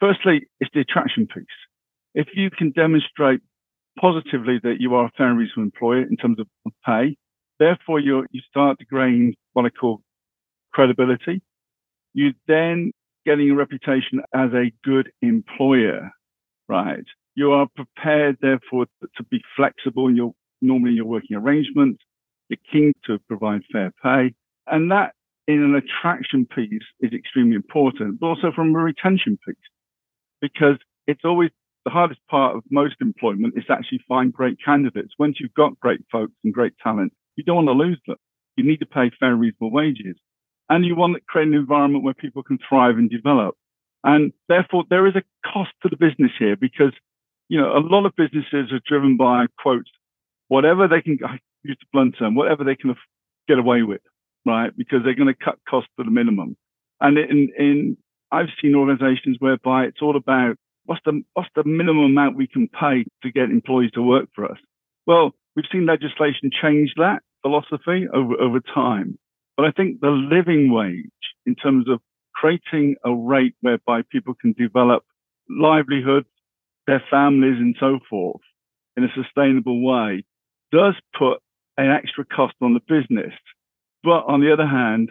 firstly, 0.00 0.48
it's 0.60 0.70
the 0.72 0.80
attraction 0.80 1.26
piece. 1.26 1.44
If 2.14 2.28
you 2.34 2.50
can 2.50 2.70
demonstrate 2.70 3.40
positively 4.00 4.58
that 4.62 4.76
you 4.78 4.94
are 4.94 5.06
a 5.06 5.10
fair 5.16 5.28
and 5.28 5.38
reasonable 5.38 5.64
employer 5.64 6.02
in 6.02 6.16
terms 6.16 6.38
of 6.38 6.46
pay, 6.84 7.16
therefore 7.58 8.00
you 8.00 8.26
you 8.30 8.40
start 8.48 8.78
to 8.78 8.84
gain 8.84 9.34
what 9.52 9.66
I 9.66 9.70
call 9.70 10.00
credibility. 10.72 11.42
You 12.14 12.32
then 12.46 12.92
getting 13.24 13.50
a 13.50 13.54
reputation 13.54 14.20
as 14.34 14.50
a 14.52 14.72
good 14.84 15.10
employer, 15.20 16.10
right? 16.68 17.04
You 17.34 17.52
are 17.52 17.66
prepared, 17.74 18.38
therefore, 18.40 18.86
to 19.16 19.22
be 19.24 19.42
flexible 19.56 20.08
in 20.08 20.16
your 20.16 20.32
normally 20.62 20.92
your 20.92 21.04
working 21.04 21.36
arrangements. 21.36 22.02
You're 22.48 22.58
keen 22.72 22.92
to 23.06 23.18
provide 23.28 23.62
fair 23.72 23.92
pay. 24.02 24.34
And 24.66 24.90
that 24.90 25.12
in 25.46 25.62
an 25.62 25.74
attraction 25.74 26.46
piece 26.46 26.82
is 27.00 27.12
extremely 27.12 27.56
important, 27.56 28.20
but 28.20 28.26
also 28.26 28.52
from 28.54 28.74
a 28.74 28.78
retention 28.78 29.38
piece, 29.46 29.56
because 30.40 30.76
it's 31.06 31.24
always 31.24 31.50
the 31.84 31.90
hardest 31.90 32.20
part 32.28 32.56
of 32.56 32.64
most 32.70 32.96
employment 33.00 33.54
is 33.56 33.64
actually 33.70 34.00
find 34.08 34.32
great 34.32 34.56
candidates. 34.64 35.12
Once 35.18 35.36
you've 35.38 35.54
got 35.54 35.78
great 35.78 36.00
folks 36.10 36.32
and 36.42 36.52
great 36.52 36.72
talent, 36.82 37.12
you 37.36 37.44
don't 37.44 37.64
want 37.64 37.68
to 37.68 37.72
lose 37.72 38.00
them. 38.06 38.16
You 38.56 38.64
need 38.64 38.78
to 38.78 38.86
pay 38.86 39.10
fair 39.20 39.34
reasonable 39.34 39.70
wages. 39.70 40.16
And 40.68 40.84
you 40.84 40.96
want 40.96 41.14
to 41.14 41.20
create 41.28 41.48
an 41.48 41.54
environment 41.54 42.04
where 42.04 42.14
people 42.14 42.42
can 42.42 42.58
thrive 42.68 42.96
and 42.96 43.08
develop. 43.08 43.54
And 44.02 44.32
therefore, 44.48 44.84
there 44.90 45.06
is 45.06 45.14
a 45.14 45.22
cost 45.52 45.70
to 45.82 45.88
the 45.88 45.96
business 45.96 46.32
here 46.38 46.56
because, 46.56 46.92
you 47.48 47.60
know, 47.60 47.76
a 47.76 47.78
lot 47.78 48.06
of 48.06 48.16
businesses 48.16 48.72
are 48.72 48.80
driven 48.86 49.16
by 49.16 49.46
quotes, 49.58 49.90
whatever 50.48 50.88
they 50.88 51.02
can, 51.02 51.18
I 51.24 51.38
use 51.62 51.76
the 51.80 51.86
blunt 51.92 52.16
term, 52.18 52.34
whatever 52.34 52.64
they 52.64 52.76
can 52.76 52.94
get 53.46 53.58
away 53.58 53.82
with 53.82 54.00
right? 54.46 54.74
Because 54.74 55.00
they're 55.04 55.14
going 55.14 55.34
to 55.34 55.44
cut 55.44 55.58
costs 55.68 55.90
to 55.98 56.04
the 56.04 56.10
minimum. 56.10 56.56
And 57.00 57.18
in, 57.18 57.52
in 57.58 57.96
I've 58.32 58.48
seen 58.62 58.74
organizations 58.74 59.36
whereby 59.40 59.84
it's 59.84 60.00
all 60.00 60.16
about 60.16 60.56
what's 60.86 61.02
the 61.04 61.22
what's 61.34 61.50
the 61.54 61.64
minimum 61.64 62.04
amount 62.04 62.36
we 62.36 62.46
can 62.46 62.68
pay 62.68 63.04
to 63.22 63.32
get 63.32 63.50
employees 63.50 63.90
to 63.92 64.02
work 64.02 64.28
for 64.34 64.46
us. 64.46 64.58
Well, 65.06 65.32
we've 65.54 65.66
seen 65.70 65.84
legislation 65.84 66.50
change 66.62 66.94
that 66.96 67.22
philosophy 67.46 68.08
over 68.12 68.34
over 68.40 68.60
time. 68.74 69.18
But 69.56 69.66
I 69.66 69.70
think 69.72 70.00
the 70.00 70.10
living 70.10 70.72
wage, 70.72 71.10
in 71.46 71.54
terms 71.54 71.88
of 71.88 72.00
creating 72.34 72.96
a 73.04 73.14
rate 73.14 73.54
whereby 73.60 74.02
people 74.10 74.34
can 74.34 74.52
develop 74.52 75.04
livelihoods, 75.48 76.28
their 76.86 77.02
families, 77.10 77.58
and 77.58 77.76
so 77.80 77.98
forth 78.10 78.42
in 78.96 79.04
a 79.04 79.08
sustainable 79.14 79.82
way, 79.82 80.24
does 80.72 80.94
put 81.18 81.38
an 81.78 81.90
extra 81.90 82.24
cost 82.24 82.54
on 82.60 82.74
the 82.74 82.80
business 82.88 83.32
but 84.06 84.24
on 84.28 84.40
the 84.40 84.52
other 84.52 84.66
hand, 84.68 85.10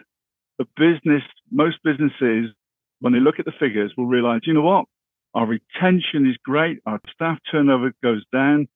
the 0.58 0.66
business, 0.76 1.22
most 1.50 1.76
businesses, 1.84 2.50
when 3.00 3.12
they 3.12 3.20
look 3.20 3.38
at 3.38 3.44
the 3.44 3.52
figures, 3.60 3.92
will 3.96 4.06
realize, 4.06 4.40
you 4.44 4.54
know 4.54 4.62
what? 4.62 4.86
Our 5.34 5.46
retention 5.46 6.26
is 6.26 6.36
great. 6.42 6.78
Our 6.86 6.98
staff 7.12 7.38
turnover 7.50 7.92
goes 8.02 8.24
down. 8.32 8.68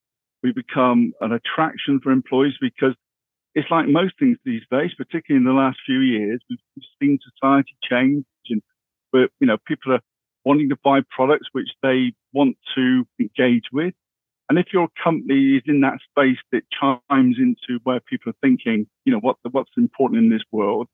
We 0.42 0.52
become 0.52 1.14
an 1.22 1.32
attraction 1.32 2.00
for 2.02 2.12
employees 2.12 2.54
because 2.60 2.94
it's 3.54 3.70
like 3.70 3.88
most 3.88 4.14
things 4.18 4.38
these 4.44 4.62
days, 4.70 4.92
particularly 4.96 5.42
in 5.42 5.44
the 5.44 5.58
last 5.58 5.78
few 5.84 6.00
years, 6.00 6.40
we've 6.48 6.58
seen 7.00 7.18
society 7.22 7.76
change 7.82 8.24
and 8.48 8.62
where, 9.10 9.28
you 9.40 9.46
know, 9.46 9.58
people 9.66 9.92
are 9.92 10.00
wanting 10.44 10.68
to 10.68 10.76
buy 10.84 11.00
products 11.10 11.48
which 11.52 11.68
they 11.82 12.12
want 12.32 12.56
to 12.74 13.04
engage 13.18 13.64
with. 13.72 13.94
And 14.48 14.58
if 14.58 14.66
your 14.72 14.88
company 15.02 15.56
is 15.56 15.62
in 15.66 15.80
that 15.82 15.98
space 16.10 16.38
that 16.52 16.62
chimes 16.72 17.36
into 17.38 17.80
where 17.84 18.00
people 18.00 18.30
are 18.30 18.40
thinking, 18.40 18.86
you 19.04 19.12
know, 19.12 19.20
what 19.20 19.36
what's 19.50 19.70
important 19.76 20.22
in 20.22 20.30
this 20.30 20.42
world, 20.50 20.88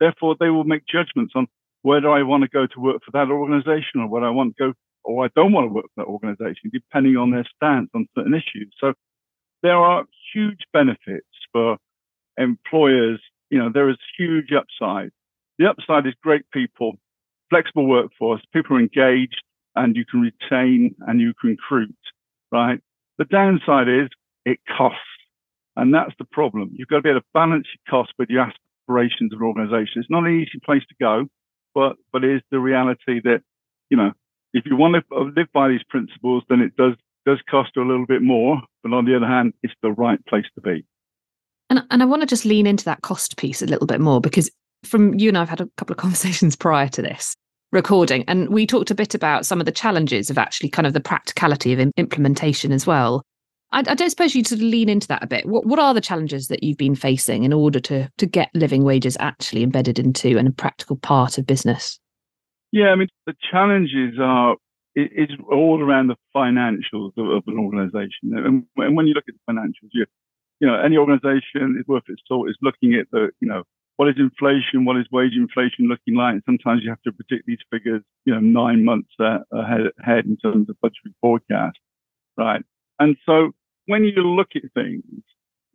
therefore 0.00 0.36
they 0.38 0.48
will 0.48 0.64
make 0.64 0.86
judgments 0.86 1.32
on 1.34 1.46
whether 1.82 2.08
I 2.10 2.22
want 2.22 2.42
to 2.44 2.48
go 2.48 2.66
to 2.66 2.80
work 2.80 3.02
for 3.04 3.10
that 3.12 3.30
organization 3.30 4.00
or 4.00 4.08
whether 4.08 4.26
I 4.26 4.30
want 4.30 4.56
to 4.56 4.68
go 4.68 4.72
or 5.04 5.26
I 5.26 5.28
don't 5.36 5.52
want 5.52 5.68
to 5.68 5.72
work 5.72 5.84
for 5.94 6.04
that 6.04 6.10
organization, 6.10 6.70
depending 6.72 7.16
on 7.16 7.30
their 7.30 7.46
stance 7.56 7.90
on 7.94 8.08
certain 8.16 8.32
issues. 8.32 8.74
So 8.80 8.94
there 9.62 9.76
are 9.76 10.04
huge 10.32 10.60
benefits 10.72 11.26
for 11.52 11.76
employers. 12.38 13.20
You 13.50 13.58
know, 13.58 13.70
there 13.72 13.90
is 13.90 13.96
huge 14.18 14.50
upside. 14.52 15.10
The 15.58 15.66
upside 15.68 16.06
is 16.06 16.14
great 16.22 16.50
people, 16.52 16.96
flexible 17.50 17.86
workforce, 17.86 18.42
people 18.52 18.76
are 18.76 18.80
engaged 18.80 19.42
and 19.76 19.96
you 19.96 20.04
can 20.04 20.20
retain 20.20 20.94
and 21.06 21.20
you 21.20 21.34
can 21.40 21.50
recruit, 21.50 21.96
right? 22.52 22.80
The 23.18 23.24
downside 23.26 23.88
is 23.88 24.08
it 24.44 24.58
costs. 24.76 24.98
And 25.76 25.94
that's 25.94 26.12
the 26.18 26.24
problem. 26.24 26.70
You've 26.74 26.88
got 26.88 26.96
to 26.96 27.02
be 27.02 27.10
able 27.10 27.20
to 27.20 27.26
balance 27.34 27.66
your 27.74 27.90
costs 27.90 28.14
with 28.18 28.30
your 28.30 28.42
aspirations 28.42 29.32
of 29.32 29.40
an 29.40 29.46
organization. 29.46 30.00
It's 30.00 30.10
not 30.10 30.24
an 30.26 30.40
easy 30.40 30.60
place 30.64 30.82
to 30.88 30.94
go. 31.00 31.26
but 31.74 31.96
but 32.12 32.24
it 32.24 32.36
is 32.36 32.42
the 32.50 32.60
reality 32.60 33.20
that 33.24 33.42
you 33.90 33.96
know 33.96 34.12
if 34.52 34.64
you 34.66 34.76
want 34.76 34.94
to 34.94 35.18
live 35.36 35.48
by 35.52 35.68
these 35.68 35.82
principles, 35.88 36.44
then 36.48 36.60
it 36.60 36.76
does 36.76 36.94
does 37.26 37.40
cost 37.50 37.76
a 37.76 37.82
little 37.82 38.06
bit 38.06 38.22
more. 38.22 38.62
But 38.82 38.92
on 38.92 39.04
the 39.04 39.16
other 39.16 39.26
hand, 39.26 39.54
it's 39.62 39.74
the 39.82 39.92
right 39.92 40.24
place 40.26 40.46
to 40.54 40.60
be. 40.60 40.84
And 41.70 41.82
and 41.90 42.02
I 42.02 42.06
want 42.06 42.22
to 42.22 42.26
just 42.26 42.44
lean 42.44 42.66
into 42.66 42.84
that 42.84 43.02
cost 43.02 43.36
piece 43.36 43.62
a 43.62 43.66
little 43.66 43.86
bit 43.86 44.00
more 44.00 44.20
because 44.20 44.50
from 44.84 45.14
you 45.14 45.28
and 45.28 45.38
I've 45.38 45.48
had 45.48 45.60
a 45.60 45.68
couple 45.76 45.94
of 45.94 45.98
conversations 46.04 46.56
prior 46.56 46.88
to 46.88 47.02
this 47.02 47.34
recording, 47.72 48.24
and 48.28 48.48
we 48.50 48.66
talked 48.66 48.90
a 48.90 48.94
bit 48.94 49.14
about 49.14 49.46
some 49.46 49.60
of 49.60 49.66
the 49.66 49.72
challenges 49.72 50.30
of 50.30 50.38
actually 50.38 50.68
kind 50.68 50.86
of 50.86 50.92
the 50.92 51.00
practicality 51.00 51.72
of 51.72 51.92
implementation 51.96 52.72
as 52.72 52.86
well. 52.86 53.22
I, 53.72 53.80
I 53.80 53.94
don't 53.94 54.10
suppose 54.10 54.34
you 54.34 54.44
sort 54.44 54.60
of 54.60 54.66
lean 54.66 54.88
into 54.88 55.08
that 55.08 55.22
a 55.22 55.26
bit. 55.26 55.46
What 55.46 55.66
what 55.66 55.78
are 55.78 55.92
the 55.92 56.00
challenges 56.00 56.48
that 56.48 56.62
you've 56.62 56.78
been 56.78 56.94
facing 56.94 57.44
in 57.44 57.52
order 57.52 57.80
to 57.80 58.08
to 58.16 58.26
get 58.26 58.50
living 58.54 58.84
wages 58.84 59.16
actually 59.20 59.62
embedded 59.62 59.98
into 59.98 60.38
and 60.38 60.48
a 60.48 60.52
practical 60.52 60.96
part 60.96 61.36
of 61.36 61.46
business? 61.46 61.98
Yeah, 62.72 62.88
I 62.88 62.94
mean 62.96 63.08
the 63.26 63.34
challenges 63.50 64.18
are 64.20 64.56
it, 64.94 65.10
it's 65.14 65.32
all 65.50 65.82
around 65.82 66.06
the 66.06 66.16
financials 66.34 67.12
of, 67.16 67.28
of 67.28 67.42
an 67.46 67.58
organisation, 67.58 68.32
and, 68.32 68.64
and, 68.76 68.96
when 68.96 69.06
you 69.06 69.14
look 69.14 69.24
at 69.28 69.34
the 69.34 69.52
financials, 69.52 69.90
you 69.92 70.06
you 70.60 70.66
know 70.66 70.76
any 70.80 70.96
organisation 70.96 71.76
is 71.78 71.86
worth 71.86 72.04
its 72.08 72.22
salt 72.26 72.48
is 72.48 72.56
looking 72.62 72.94
at 72.94 73.06
the 73.10 73.30
you 73.40 73.48
know 73.48 73.62
what 73.96 74.08
is 74.08 74.16
inflation, 74.18 74.84
what 74.84 74.96
is 74.96 75.06
wage 75.12 75.34
inflation 75.36 75.86
looking 75.86 76.16
like, 76.16 76.32
and 76.32 76.42
sometimes 76.46 76.82
you 76.82 76.90
have 76.90 77.02
to 77.02 77.12
predict 77.12 77.46
these 77.46 77.58
figures 77.70 78.02
you 78.24 78.34
know 78.34 78.40
nine 78.40 78.84
months 78.84 79.10
uh, 79.20 79.38
ahead, 79.52 79.82
ahead 80.00 80.24
in 80.26 80.36
terms 80.36 80.68
of 80.68 80.80
budgetary 80.80 81.14
forecast, 81.20 81.78
right? 82.36 82.62
And 82.98 83.16
so 83.26 83.52
when 83.86 84.04
you 84.04 84.22
look 84.22 84.48
at 84.56 84.62
things, 84.74 85.04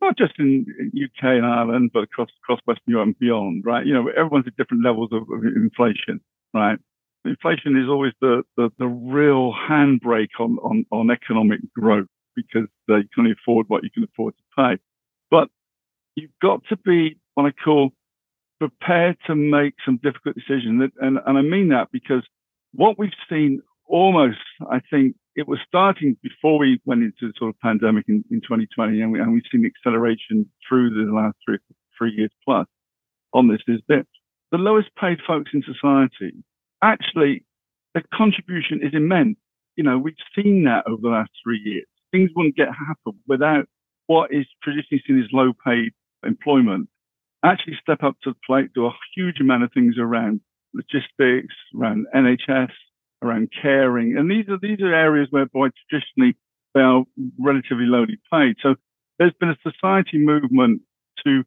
not 0.00 0.16
just 0.16 0.32
in 0.38 0.66
UK 0.94 1.24
and 1.24 1.46
Ireland, 1.46 1.90
but 1.92 2.04
across 2.04 2.28
across 2.42 2.60
Western 2.64 2.92
Europe 2.92 3.06
and 3.06 3.18
beyond, 3.18 3.64
right? 3.64 3.86
You 3.86 3.94
know, 3.94 4.08
everyone's 4.08 4.46
at 4.46 4.56
different 4.56 4.84
levels 4.84 5.10
of, 5.12 5.22
of 5.22 5.44
inflation, 5.44 6.20
right? 6.54 6.78
Inflation 7.24 7.76
is 7.76 7.88
always 7.88 8.12
the, 8.22 8.42
the, 8.56 8.70
the 8.78 8.86
real 8.86 9.52
handbrake 9.52 10.30
on, 10.38 10.56
on, 10.62 10.86
on 10.90 11.10
economic 11.10 11.60
growth 11.74 12.06
because 12.46 12.68
you 12.88 12.94
can 13.14 13.20
only 13.20 13.32
afford 13.32 13.66
what 13.68 13.82
you 13.82 13.90
can 13.90 14.04
afford 14.04 14.34
to 14.36 14.42
pay. 14.56 14.82
But 15.30 15.48
you've 16.16 16.30
got 16.42 16.62
to 16.68 16.76
be 16.76 17.18
what 17.34 17.46
I 17.46 17.52
call 17.52 17.90
prepared 18.58 19.16
to 19.26 19.34
make 19.34 19.74
some 19.84 19.98
difficult 20.02 20.34
decisions. 20.34 20.90
And, 21.00 21.18
and 21.24 21.38
I 21.38 21.42
mean 21.42 21.68
that 21.70 21.88
because 21.92 22.22
what 22.72 22.98
we've 22.98 23.10
seen 23.28 23.62
almost, 23.86 24.38
I 24.70 24.80
think, 24.90 25.16
it 25.36 25.48
was 25.48 25.58
starting 25.66 26.16
before 26.22 26.58
we 26.58 26.80
went 26.84 27.02
into 27.02 27.22
the 27.22 27.32
sort 27.38 27.50
of 27.50 27.60
pandemic 27.60 28.04
in, 28.08 28.24
in 28.30 28.40
2020, 28.40 29.00
and, 29.00 29.12
we, 29.12 29.20
and 29.20 29.32
we've 29.32 29.42
seen 29.50 29.64
acceleration 29.64 30.50
through 30.68 30.90
the 30.90 31.12
last 31.12 31.36
three, 31.46 31.58
three 31.96 32.12
years 32.12 32.30
plus 32.44 32.66
on 33.32 33.48
this, 33.48 33.60
is 33.68 33.80
that 33.88 34.06
the 34.50 34.58
lowest 34.58 34.88
paid 35.00 35.18
folks 35.26 35.52
in 35.54 35.62
society, 35.62 36.34
actually, 36.82 37.44
the 37.94 38.02
contribution 38.12 38.80
is 38.82 38.92
immense. 38.92 39.36
You 39.76 39.84
know, 39.84 39.98
we've 39.98 40.14
seen 40.34 40.64
that 40.64 40.84
over 40.86 41.00
the 41.00 41.08
last 41.08 41.30
three 41.42 41.60
years. 41.64 41.86
Things 42.12 42.30
wouldn't 42.34 42.56
get 42.56 42.68
happen 42.68 43.20
without 43.26 43.66
what 44.06 44.32
is 44.32 44.46
traditionally 44.62 45.02
seen 45.06 45.20
as 45.20 45.28
low 45.32 45.52
paid 45.64 45.92
employment 46.24 46.88
actually 47.44 47.78
step 47.80 48.02
up 48.02 48.16
to 48.22 48.30
the 48.30 48.36
plate, 48.46 48.72
do 48.74 48.86
a 48.86 48.92
huge 49.14 49.40
amount 49.40 49.62
of 49.62 49.72
things 49.72 49.96
around 49.98 50.40
logistics, 50.74 51.54
around 51.78 52.06
NHS, 52.14 52.70
around 53.22 53.48
caring. 53.62 54.16
And 54.16 54.30
these 54.30 54.48
are, 54.48 54.58
these 54.60 54.80
are 54.80 54.94
areas 54.94 55.28
where 55.30 55.46
boy 55.46 55.68
traditionally 55.88 56.36
they 56.74 56.80
are 56.80 57.02
relatively 57.38 57.86
lowly 57.86 58.18
paid. 58.32 58.56
So 58.62 58.74
there's 59.18 59.32
been 59.40 59.50
a 59.50 59.56
society 59.62 60.18
movement 60.18 60.82
to 61.26 61.42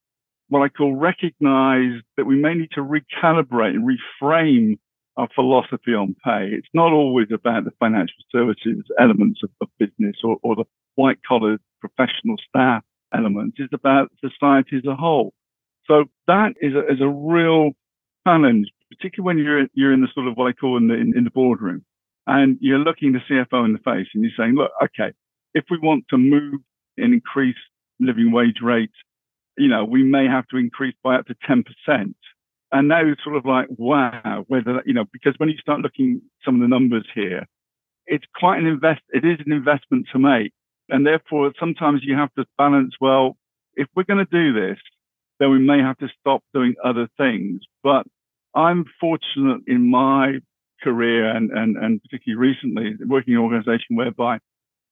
what 0.50 0.62
I 0.62 0.70
call 0.70 0.96
recognize 0.96 2.02
that 2.18 2.26
we 2.26 2.36
may 2.36 2.54
need 2.54 2.72
to 2.72 2.82
recalibrate 2.82 3.76
and 3.76 3.88
reframe 3.88 4.78
our 5.18 5.28
philosophy 5.36 5.94
on 5.94 6.16
pay. 6.24 6.50
It's 6.52 6.68
not 6.74 6.92
always 6.92 7.28
about 7.32 7.66
the 7.66 7.72
financial 7.80 8.16
services 8.32 8.84
elements 9.00 9.42
of, 9.44 9.50
of 9.62 9.68
business 9.80 10.18
or, 10.24 10.38
or 10.42 10.56
the 10.56 10.66
white 10.96 11.20
collar 11.28 11.58
professional 11.80 12.36
staff 12.50 12.84
elements. 13.14 13.58
It's 13.60 13.74
about 13.74 14.12
society 14.20 14.78
as 14.78 14.86
a 14.86 14.96
whole. 14.96 15.34
So 15.86 16.06
that 16.28 16.54
is 16.62 16.74
a, 16.74 16.92
is 16.92 17.02
a 17.02 17.08
real 17.08 17.72
challenge 18.26 18.70
particularly 18.94 19.26
when 19.26 19.46
you're 19.46 19.68
you're 19.74 19.94
in 19.94 20.02
the 20.02 20.08
sort 20.14 20.28
of 20.28 20.36
what 20.36 20.48
I 20.48 20.54
call 20.54 20.78
in 20.78 20.88
the 20.88 20.96
in, 20.96 21.18
in 21.18 21.24
the 21.24 21.32
boardroom, 21.32 21.84
and 22.28 22.58
you're 22.62 22.80
looking 22.80 23.14
the 23.14 23.20
CFO 23.30 23.66
in 23.66 23.74
the 23.74 23.80
face 23.80 24.08
and 24.14 24.24
you're 24.24 24.32
saying, 24.38 24.56
look, 24.56 24.72
okay, 24.84 25.14
if 25.54 25.66
we 25.70 25.78
want 25.80 26.06
to 26.10 26.18
move 26.18 26.62
and 26.98 27.14
increase 27.14 27.58
living 28.00 28.32
wage 28.32 28.60
rates, 28.62 28.94
you 29.58 29.68
know, 29.68 29.84
we 29.84 30.04
may 30.04 30.26
have 30.28 30.48
to 30.48 30.58
increase 30.58 30.96
by 31.04 31.16
up 31.16 31.28
to 31.28 31.36
ten 31.46 31.64
percent. 31.64 32.16
And 32.74 32.88
now 32.88 33.06
it's 33.06 33.24
sort 33.24 33.36
of 33.36 33.46
like, 33.46 33.68
wow, 33.70 34.44
whether 34.48 34.82
you 34.86 34.94
know, 34.94 35.06
because 35.14 35.36
when 35.38 35.48
you 35.48 35.58
start 35.58 35.82
looking 35.82 36.22
some 36.44 36.56
of 36.56 36.62
the 36.62 36.68
numbers 36.68 37.08
here, 37.14 37.46
it's 38.08 38.26
quite 38.36 38.58
an 38.58 38.66
invest. 38.66 39.02
It 39.10 39.24
is 39.24 39.38
an 39.46 39.54
investment 39.54 40.08
to 40.12 40.20
make, 40.20 40.52
and 40.90 41.06
therefore 41.06 41.54
sometimes 41.60 42.02
you 42.04 42.18
have 42.18 42.34
to 42.34 42.46
balance. 42.58 42.96
Well, 43.00 43.38
if 43.76 43.88
we're 43.96 44.04
going 44.04 44.26
to 44.26 44.32
do 44.32 44.54
this, 44.60 44.80
then 45.40 45.52
we 45.52 45.60
may 45.60 45.80
have 45.80 46.00
to 46.00 46.08
stop 46.20 46.44
doing 46.52 46.74
other 46.84 47.08
things. 47.16 47.62
But 47.84 48.08
I'm 48.56 48.86
fortunate 49.00 49.62
in 49.68 49.90
my 49.90 50.40
career 50.82 51.30
and, 51.30 51.52
and, 51.52 51.78
and 51.78 52.02
particularly 52.02 52.50
recently 52.50 52.96
working 53.08 53.34
in 53.34 53.40
an 53.40 53.46
organization 53.46 53.96
whereby, 53.96 54.40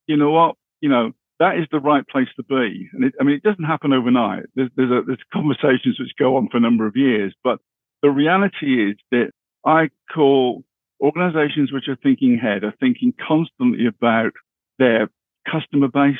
you 0.07 0.17
know 0.17 0.31
what, 0.31 0.55
you 0.81 0.89
know, 0.89 1.11
that 1.39 1.57
is 1.57 1.67
the 1.71 1.79
right 1.79 2.07
place 2.07 2.27
to 2.35 2.43
be. 2.43 2.89
And 2.93 3.05
it, 3.05 3.13
I 3.19 3.23
mean, 3.23 3.35
it 3.35 3.43
doesn't 3.43 3.63
happen 3.63 3.91
overnight. 3.91 4.43
There's, 4.55 4.69
there's, 4.75 4.91
a, 4.91 5.01
there's 5.05 5.19
conversations 5.33 5.99
which 5.99 6.11
go 6.17 6.37
on 6.37 6.47
for 6.49 6.57
a 6.57 6.61
number 6.61 6.85
of 6.85 6.95
years, 6.95 7.33
but 7.43 7.59
the 8.01 8.09
reality 8.09 8.89
is 8.89 8.95
that 9.11 9.31
I 9.65 9.89
call 10.13 10.63
organizations 11.01 11.71
which 11.71 11.87
are 11.87 11.97
thinking 12.01 12.35
ahead 12.35 12.63
are 12.63 12.73
thinking 12.79 13.13
constantly 13.27 13.87
about 13.87 14.33
their 14.79 15.09
customer 15.51 15.87
base, 15.87 16.15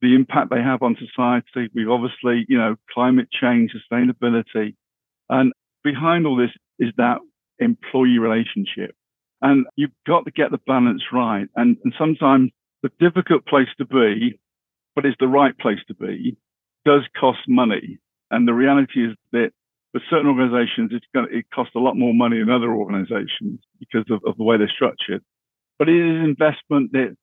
the 0.00 0.14
impact 0.14 0.50
they 0.50 0.62
have 0.62 0.82
on 0.82 0.96
society. 0.96 1.70
We've 1.74 1.90
obviously, 1.90 2.44
you 2.48 2.58
know, 2.58 2.76
climate 2.92 3.28
change, 3.30 3.72
sustainability, 3.72 4.74
and 5.28 5.52
behind 5.82 6.26
all 6.26 6.36
this 6.36 6.50
is 6.78 6.92
that 6.96 7.18
employee 7.58 8.18
relationship. 8.18 8.94
And 9.40 9.66
you've 9.76 9.90
got 10.06 10.24
to 10.24 10.30
get 10.30 10.50
the 10.50 10.60
balance 10.66 11.02
right. 11.12 11.48
And, 11.56 11.76
and 11.84 11.94
sometimes 11.98 12.50
the 12.82 12.90
difficult 13.00 13.46
place 13.46 13.68
to 13.78 13.84
be, 13.84 14.38
but 14.94 15.04
it's 15.04 15.16
the 15.18 15.28
right 15.28 15.56
place 15.58 15.80
to 15.88 15.94
be, 15.94 16.36
does 16.84 17.02
cost 17.18 17.40
money. 17.48 17.98
And 18.30 18.46
the 18.46 18.54
reality 18.54 19.06
is 19.06 19.16
that 19.32 19.50
for 19.92 20.00
certain 20.08 20.26
organizations, 20.26 20.90
it's 20.92 21.06
going 21.14 21.28
to, 21.28 21.38
it 21.38 21.46
costs 21.54 21.74
a 21.74 21.78
lot 21.78 21.96
more 21.96 22.14
money 22.14 22.38
than 22.38 22.50
other 22.50 22.72
organizations 22.72 23.60
because 23.78 24.04
of, 24.10 24.20
of 24.26 24.36
the 24.38 24.44
way 24.44 24.56
they're 24.56 24.72
structured. 24.74 25.22
But 25.78 25.88
it 25.88 25.96
is 25.96 26.16
an 26.16 26.24
investment 26.24 26.92
that 26.92 27.16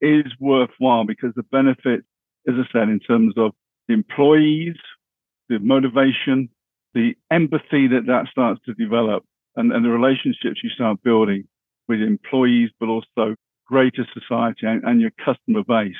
is 0.00 0.32
worthwhile 0.38 1.04
because 1.04 1.32
the 1.34 1.42
benefits, 1.44 2.06
as 2.46 2.54
I 2.56 2.64
said, 2.72 2.88
in 2.88 3.00
terms 3.00 3.34
of 3.36 3.52
the 3.88 3.94
employees, 3.94 4.76
the 5.48 5.58
motivation, 5.58 6.48
the 6.94 7.14
empathy 7.30 7.88
that 7.88 8.06
that 8.06 8.26
starts 8.30 8.60
to 8.66 8.74
develop 8.74 9.24
and, 9.56 9.72
and 9.72 9.84
the 9.84 9.90
relationships 9.90 10.60
you 10.62 10.70
start 10.70 11.02
building 11.02 11.44
with 11.88 12.00
employees, 12.00 12.70
but 12.78 12.88
also 12.88 13.34
greater 13.66 14.06
society 14.14 14.66
and, 14.66 14.84
and 14.84 15.00
your 15.00 15.12
customer 15.24 15.62
base, 15.66 15.94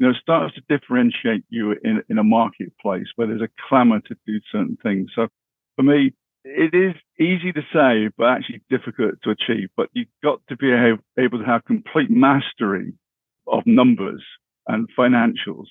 you 0.00 0.06
know, 0.06 0.14
starts 0.14 0.54
to 0.54 0.62
differentiate 0.68 1.44
you 1.50 1.72
in, 1.84 2.02
in 2.08 2.16
a 2.16 2.24
marketplace 2.24 3.06
where 3.16 3.28
there's 3.28 3.42
a 3.42 3.68
clamor 3.68 4.00
to 4.00 4.16
do 4.26 4.40
certain 4.50 4.78
things. 4.82 5.10
So 5.14 5.28
for 5.76 5.82
me, 5.82 6.14
it 6.42 6.74
is 6.74 6.94
easy 7.20 7.52
to 7.52 7.60
say, 7.70 8.10
but 8.16 8.28
actually 8.28 8.62
difficult 8.70 9.16
to 9.22 9.30
achieve. 9.30 9.68
But 9.76 9.90
you've 9.92 10.08
got 10.22 10.40
to 10.48 10.56
be 10.56 10.72
able 10.72 11.38
to 11.38 11.44
have 11.44 11.66
complete 11.66 12.10
mastery 12.10 12.94
of 13.46 13.62
numbers 13.66 14.24
and 14.66 14.88
financials 14.98 15.66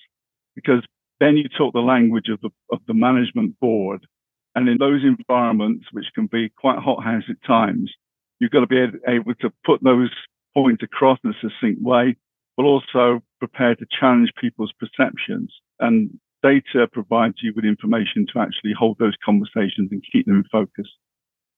because 0.53 0.83
then 1.19 1.35
you 1.35 1.49
talk 1.49 1.73
the 1.73 1.79
language 1.79 2.29
of 2.29 2.39
the, 2.41 2.51
of 2.71 2.79
the 2.87 2.93
management 2.93 3.59
board 3.59 4.05
and 4.53 4.69
in 4.69 4.77
those 4.77 5.01
environments, 5.03 5.85
which 5.91 6.05
can 6.13 6.27
be 6.27 6.49
quite 6.49 6.77
hothouse 6.77 7.23
at 7.29 7.41
times, 7.47 7.91
you've 8.39 8.51
got 8.51 8.61
to 8.61 8.67
be 8.67 8.77
able 9.07 9.33
to 9.41 9.51
put 9.65 9.83
those 9.83 10.11
points 10.53 10.83
across 10.83 11.17
in 11.23 11.31
a 11.31 11.33
succinct 11.41 11.81
way, 11.81 12.15
but 12.57 12.63
also 12.63 13.23
prepared 13.39 13.79
to 13.79 13.85
challenge 13.99 14.31
people's 14.39 14.73
perceptions. 14.79 15.53
And 15.79 16.19
data 16.43 16.87
provides 16.91 17.37
you 17.41 17.53
with 17.55 17.65
information 17.65 18.25
to 18.33 18.39
actually 18.39 18.73
hold 18.77 18.97
those 18.99 19.15
conversations 19.23 19.89
and 19.91 20.03
keep 20.11 20.25
them 20.25 20.37
in 20.37 20.43
focus. 20.51 20.87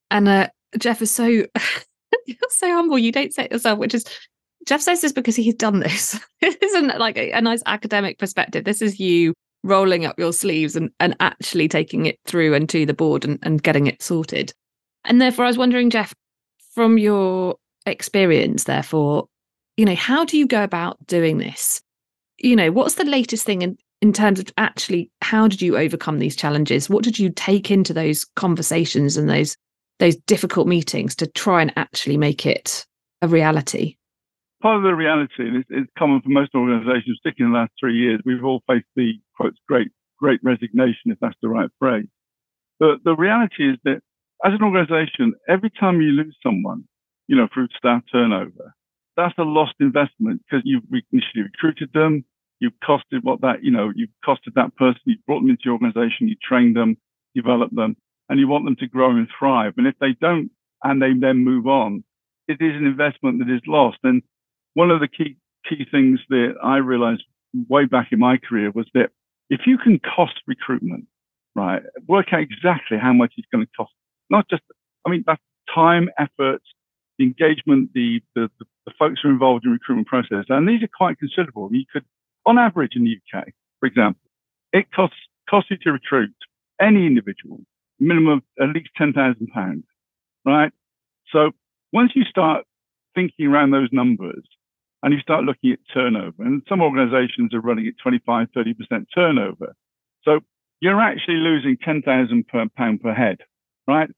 And 0.10 0.28
uh, 0.28 0.50
Jeff 0.78 1.02
is 1.02 1.12
so 1.12 1.26
you're 2.26 2.38
so 2.50 2.74
humble. 2.74 3.00
You 3.00 3.12
don't 3.12 3.34
say 3.34 3.46
it 3.46 3.52
yourself, 3.52 3.80
which 3.80 3.94
is 3.94 4.06
Jeff 4.68 4.82
says 4.82 5.02
this 5.02 5.12
because 5.12 5.36
he's 5.36 5.56
done 5.56 5.80
this. 5.80 6.20
is 6.42 6.56
isn't 6.62 7.00
like 7.00 7.18
a, 7.18 7.32
a 7.32 7.42
nice 7.42 7.64
academic 7.66 8.20
perspective. 8.20 8.64
This 8.64 8.82
is 8.82 9.00
you 9.00 9.34
rolling 9.64 10.06
up 10.06 10.18
your 10.18 10.34
sleeves 10.34 10.76
and, 10.76 10.90
and 11.00 11.16
actually 11.20 11.68
taking 11.68 12.06
it 12.06 12.20
through 12.26 12.54
and 12.54 12.68
to 12.70 12.86
the 12.86 12.94
board 12.94 13.24
and, 13.24 13.38
and 13.44 13.62
getting 13.62 13.88
it 13.88 14.02
sorted. 14.02 14.54
And 15.06 15.22
therefore, 15.22 15.46
I 15.46 15.50
was 15.50 15.58
wondering, 15.58 15.90
Jeff, 15.90 16.14
from 16.74 16.98
your 16.98 17.56
experience, 17.86 18.66
therefore, 18.66 19.28
you 19.78 19.86
know, 19.86 19.96
how 19.96 20.26
do 20.26 20.38
you 20.38 20.48
go 20.48 20.64
about 20.64 21.06
doing 21.08 21.38
this? 21.38 21.82
You 22.40 22.56
know, 22.56 22.72
what's 22.72 22.96
the 22.96 23.06
latest 23.06 23.46
thing 23.46 23.62
in, 23.62 23.78
in 24.02 24.14
terms 24.14 24.40
of 24.40 24.52
actually 24.58 25.12
how 25.22 25.48
did 25.48 25.62
you 25.62 25.78
overcome 25.78 26.20
these 26.20 26.36
challenges? 26.36 26.90
What 26.90 27.04
did 27.04 27.20
you 27.20 27.30
take 27.30 27.72
into 27.72 27.94
those 27.94 28.26
conversations 28.36 29.18
and 29.18 29.30
those 29.30 29.56
those 30.00 30.16
difficult 30.16 30.68
meetings 30.68 31.16
to 31.16 31.28
try 31.28 31.62
and 31.62 31.72
actually 31.78 32.18
make 32.18 32.46
it 32.46 32.86
a 33.22 33.28
reality? 33.28 33.98
Part 34.62 34.78
of 34.78 34.84
the 34.84 34.96
reality, 34.96 35.48
and 35.48 35.64
it's, 35.70 35.92
common 35.98 36.22
for 36.22 36.30
most 36.30 36.56
organizations, 36.56 37.20
particularly 37.24 37.50
in 37.50 37.54
the 37.54 37.60
last 37.60 37.72
three 37.80 37.96
years, 37.96 38.20
we've 38.26 38.44
all 38.44 38.64
faced 38.68 38.88
the 38.96 39.14
quotes 39.36 39.58
great, 39.68 39.90
great 40.20 40.40
resignation, 40.44 41.12
if 41.12 41.20
that's 41.20 41.38
the 41.42 41.50
right 41.50 41.70
phrase. 41.80 42.08
But 42.80 43.04
the 43.04 43.16
reality 43.16 43.70
is 43.70 43.78
that 43.84 44.02
as 44.44 44.54
an 44.54 44.64
organization, 44.64 45.34
every 45.48 45.70
time 45.80 46.02
you 46.02 46.12
lose 46.12 46.36
someone, 46.44 46.84
you 47.28 47.36
know, 47.36 47.48
through 47.54 47.68
staff 47.78 48.02
turnover, 48.12 48.74
that's 49.22 49.38
a 49.38 49.44
lost 49.44 49.76
investment 49.80 50.42
because 50.44 50.64
you've 50.66 50.84
initially 51.12 51.44
recruited 51.44 51.92
them, 51.94 52.26
you've 52.60 52.80
costed 52.88 53.24
what 53.24 53.42
that, 53.42 53.64
you 53.64 53.72
know, 53.72 53.92
you've 53.96 54.10
costed 54.26 54.54
that 54.56 54.76
person, 54.76 55.02
you've 55.06 55.26
brought 55.26 55.42
them 55.42 55.50
into 55.50 55.64
your 55.66 55.74
organization, 55.74 56.28
you 56.28 56.36
trained 56.42 56.76
them, 56.76 56.98
developed 57.36 57.76
them, 57.76 57.96
and 58.30 58.40
you 58.40 58.48
want 58.48 58.66
them 58.66 58.76
to 58.78 58.88
grow 58.88 59.12
and 59.12 59.28
thrive. 59.38 59.74
And 59.78 59.88
if 59.88 59.96
they 60.00 60.14
don't 60.20 60.52
and 60.84 61.02
they 61.02 61.14
then 61.14 61.44
move 61.44 61.68
on, 61.68 62.04
it 62.48 62.58
is 62.60 62.76
an 62.76 62.86
investment 62.86 63.40
that 63.40 63.54
is 63.54 63.62
lost. 63.68 64.00
And 64.04 64.22
one 64.74 64.92
of 64.92 65.00
the 65.00 65.08
key 65.08 65.38
key 65.70 65.86
things 65.92 66.20
that 66.30 66.56
I 66.64 66.78
realized 66.78 67.24
way 67.70 67.86
back 67.86 68.08
in 68.12 68.20
my 68.20 68.38
career 68.38 68.72
was 68.72 68.88
that 68.94 69.10
if 69.50 69.62
you 69.68 69.78
can 69.78 70.00
cost 70.00 70.34
recruitment, 70.48 71.06
right? 71.56 71.84
Work 72.08 72.28
out 72.34 72.40
exactly 72.42 72.98
how 72.98 73.14
much 73.14 73.34
it's 73.38 73.48
going 73.54 73.66
to 73.66 73.72
cost. 73.78 73.92
Not 74.30 74.50
just, 74.50 74.64
I 75.06 75.10
mean, 75.10 75.24
that's 75.28 75.42
time, 75.74 76.10
effort, 76.18 76.62
the 77.22 77.28
engagement, 77.28 77.92
the, 77.94 78.20
the, 78.36 78.50
the, 78.60 78.92
folks 78.98 79.20
who 79.22 79.30
are 79.30 79.32
involved 79.32 79.66
in 79.66 79.72
recruitment 79.72 80.08
process. 80.08 80.46
And 80.50 80.68
these 80.68 80.82
are 80.84 80.90
quite 80.96 81.20
considerable. 81.20 81.70
You 81.72 81.86
could, 81.92 82.04
on 82.46 82.58
average 82.58 82.94
in 82.96 83.04
the 83.04 83.16
UK, 83.16 83.46
for 83.80 83.86
example, 83.86 84.22
it 84.74 84.92
costs, 84.92 85.18
costs 85.50 85.70
you 85.70 85.78
to 85.84 85.92
recruit 85.92 86.34
any 86.82 87.06
individual, 87.06 87.60
minimum 88.00 88.42
of 88.60 88.70
at 88.70 88.76
least 88.76 88.90
£10,000, 89.00 89.84
right? 90.46 90.72
So 91.32 91.52
once 91.94 92.12
you 92.16 92.24
start 92.24 92.66
thinking 93.14 93.48
around 93.48 93.72
those 93.72 93.90
numbers 93.92 94.44
and 95.04 95.14
you 95.14 95.20
start 95.20 95.44
looking 95.44 95.72
at 95.72 95.80
turnover, 95.94 96.44
and 96.44 96.64
some 96.68 96.82
organizations 96.82 97.54
are 97.54 97.62
running 97.62 97.88
at 97.88 97.94
25, 98.02 98.48
30% 98.56 99.06
turnover. 99.14 99.76
So 100.24 100.40
you're 100.80 101.02
actually 101.02 101.38
losing 101.38 101.78
10,000 101.84 102.48
per 102.48 102.66
pound 102.76 103.02
per 103.02 103.14
head, 103.14 103.38
right? 103.88 104.10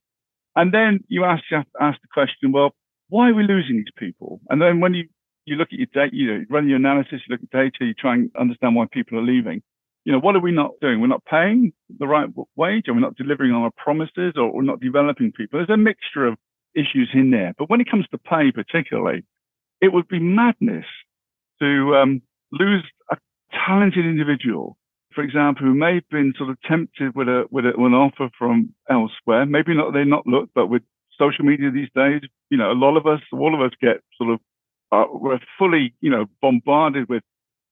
And 0.56 0.74
then 0.74 1.04
you 1.08 1.26
ask, 1.26 1.44
ask 1.52 2.02
the 2.02 2.08
question, 2.14 2.52
well, 2.52 2.76
why 3.14 3.30
are 3.30 3.36
we 3.36 3.44
losing 3.44 3.78
these 3.78 3.94
people? 3.96 4.42
And 4.50 4.60
then 4.60 4.80
when 4.80 4.96
you, 4.96 5.08
you 5.46 5.56
look 5.56 5.68
at 5.72 5.78
your 5.78 5.88
data, 5.94 6.10
you, 6.16 6.28
know, 6.28 6.40
you 6.40 6.46
run 6.50 6.68
your 6.68 6.78
analysis, 6.78 7.22
you 7.28 7.30
look 7.30 7.44
at 7.44 7.52
data, 7.52 7.86
you 7.86 7.94
try 7.94 8.16
and 8.16 8.32
understand 8.40 8.76
why 8.76 8.86
people 8.92 9.20
are 9.20 9.24
leaving. 9.24 9.62
You 10.04 10.14
know, 10.14 10.20
what 10.20 10.36
are 10.36 10.40
we 10.40 10.52
not 10.52 10.72
doing? 10.82 11.00
We're 11.00 11.14
not 11.14 11.24
paying 11.24 11.74
the 12.00 12.08
right 12.08 12.28
wage, 12.56 12.86
or 12.88 12.96
we're 12.96 13.02
not 13.02 13.16
delivering 13.16 13.52
on 13.52 13.62
our 13.62 13.72
promises, 13.78 14.34
or 14.36 14.52
we're 14.52 14.64
not 14.64 14.80
developing 14.80 15.32
people. 15.32 15.60
There's 15.60 15.70
a 15.70 15.78
mixture 15.78 16.26
of 16.26 16.40
issues 16.74 17.12
in 17.14 17.30
there. 17.30 17.54
But 17.56 17.70
when 17.70 17.82
it 17.82 17.90
comes 17.90 18.08
to 18.10 18.18
pay, 18.18 18.52
particularly, 18.52 19.24
it 19.80 19.94
would 19.94 20.08
be 20.08 20.20
madness 20.20 20.86
to 21.62 21.96
um, 21.96 22.24
lose 22.52 22.84
a 23.12 23.18
talented 23.68 24.06
individual 24.06 24.76
for 25.14 25.24
example, 25.24 25.68
who 25.68 25.76
may 25.76 25.94
have 25.94 26.10
been 26.10 26.34
sort 26.36 26.50
of 26.50 26.58
tempted 26.68 27.16
with 27.16 27.28
a 27.28 27.46
with, 27.52 27.66
a, 27.66 27.74
with 27.78 27.88
an 27.88 27.94
offer 27.94 28.30
from 28.38 28.74
elsewhere. 28.90 29.46
Maybe 29.46 29.76
not 29.76 29.94
they 29.94 30.04
not 30.04 30.26
look, 30.26 30.50
but 30.56 30.68
with 30.68 30.82
social 31.18 31.46
media 31.46 31.72
these 31.72 31.90
days, 31.96 32.22
you 32.50 32.58
know, 32.58 32.72
a 32.72 32.74
lot 32.74 32.98
of 32.98 33.06
us, 33.06 33.22
all 33.32 33.54
of 33.56 33.62
us 33.62 33.72
get 33.82 34.02
sort 34.18 34.32
of 34.32 34.40
uh, 34.92 35.06
we're 35.12 35.40
fully, 35.58 35.94
you 36.02 36.10
know, 36.12 36.26
bombarded 36.40 37.10
with, 37.10 37.24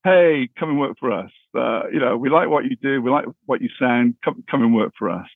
hey, 0.04 0.50
come 0.58 0.70
and 0.70 0.80
work 0.80 0.98
for 1.00 1.12
us. 1.12 1.30
Uh, 1.56 1.84
you 1.94 2.00
know, 2.00 2.18
we 2.18 2.30
like 2.30 2.50
what 2.50 2.66
you 2.66 2.76
do, 2.82 3.02
we 3.02 3.12
like 3.12 3.26
what 3.46 3.62
you 3.62 3.70
sound. 3.80 4.16
Come 4.24 4.44
come 4.50 4.64
and 4.64 4.76
work 4.76 4.94
for 4.98 5.10
us. 5.10 5.28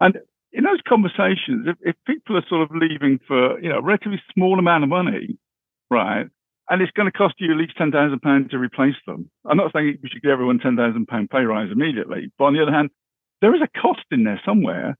And 0.00 0.18
in 0.52 0.64
those 0.64 0.80
conversations, 0.86 1.66
if, 1.66 1.76
if 1.80 1.96
people 2.06 2.36
are 2.36 2.44
sort 2.48 2.62
of 2.62 2.70
leaving 2.74 3.18
for 3.26 3.58
you 3.60 3.68
know 3.68 3.78
a 3.78 3.82
relatively 3.82 4.20
small 4.34 4.58
amount 4.58 4.84
of 4.84 4.90
money, 4.90 5.38
right? 5.90 6.26
and 6.72 6.80
it's 6.80 6.92
going 6.92 7.10
to 7.10 7.12
cost 7.12 7.34
you 7.38 7.50
at 7.50 7.58
least 7.58 7.76
ten 7.76 7.90
thousand 7.90 8.20
pounds 8.20 8.50
to 8.50 8.58
replace 8.58 8.96
them. 9.06 9.30
I'm 9.44 9.56
not 9.56 9.72
saying 9.74 9.98
we 10.02 10.08
should 10.08 10.22
give 10.22 10.30
everyone 10.30 10.58
ten 10.58 10.76
thousand 10.76 11.06
pound 11.06 11.30
pay 11.30 11.42
rise 11.42 11.70
immediately, 11.70 12.32
but 12.38 12.44
on 12.44 12.54
the 12.54 12.62
other 12.62 12.72
hand, 12.72 12.90
there 13.40 13.54
is 13.54 13.60
a 13.62 13.80
cost 13.80 14.04
in 14.10 14.24
there 14.24 14.40
somewhere 14.44 14.96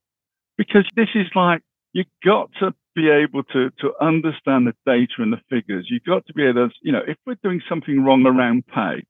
because 0.59 0.85
this 0.97 1.09
is 1.15 1.27
like 1.35 1.63
you've 1.93 2.07
got 2.25 2.51
to 2.61 2.75
be 2.95 3.09
able 3.11 3.43
to 3.45 3.71
to 3.81 3.93
understand 4.01 4.67
the 4.67 4.75
data 4.87 5.15
and 5.19 5.33
the 5.33 5.41
figures. 5.51 5.87
You've 5.91 6.05
got 6.05 6.27
to 6.27 6.35
be 6.35 6.45
able 6.45 6.69
to, 6.69 6.75
you 6.83 6.93
know, 6.93 7.03
if 7.07 7.17
we're 7.27 7.37
doing 7.43 7.63
something 7.69 8.05
wrong 8.05 8.27
around 8.27 8.67
pay 8.67 9.05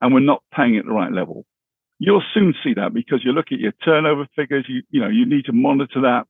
and 0.00 0.12
we're 0.14 0.20
not 0.20 0.42
paying 0.54 0.76
at 0.76 0.84
the 0.84 0.92
right 0.92 1.12
level, 1.12 1.44
you'll 1.98 2.22
soon 2.34 2.54
see 2.64 2.74
that 2.74 2.92
because 2.94 3.24
you 3.24 3.32
look 3.32 3.52
at 3.52 3.60
your 3.60 3.72
turnover 3.84 4.26
figures. 4.36 4.66
You 4.68 4.82
you 4.90 5.00
know 5.00 5.08
you 5.08 5.26
need 5.26 5.44
to 5.46 5.52
monitor 5.52 6.00
that 6.02 6.26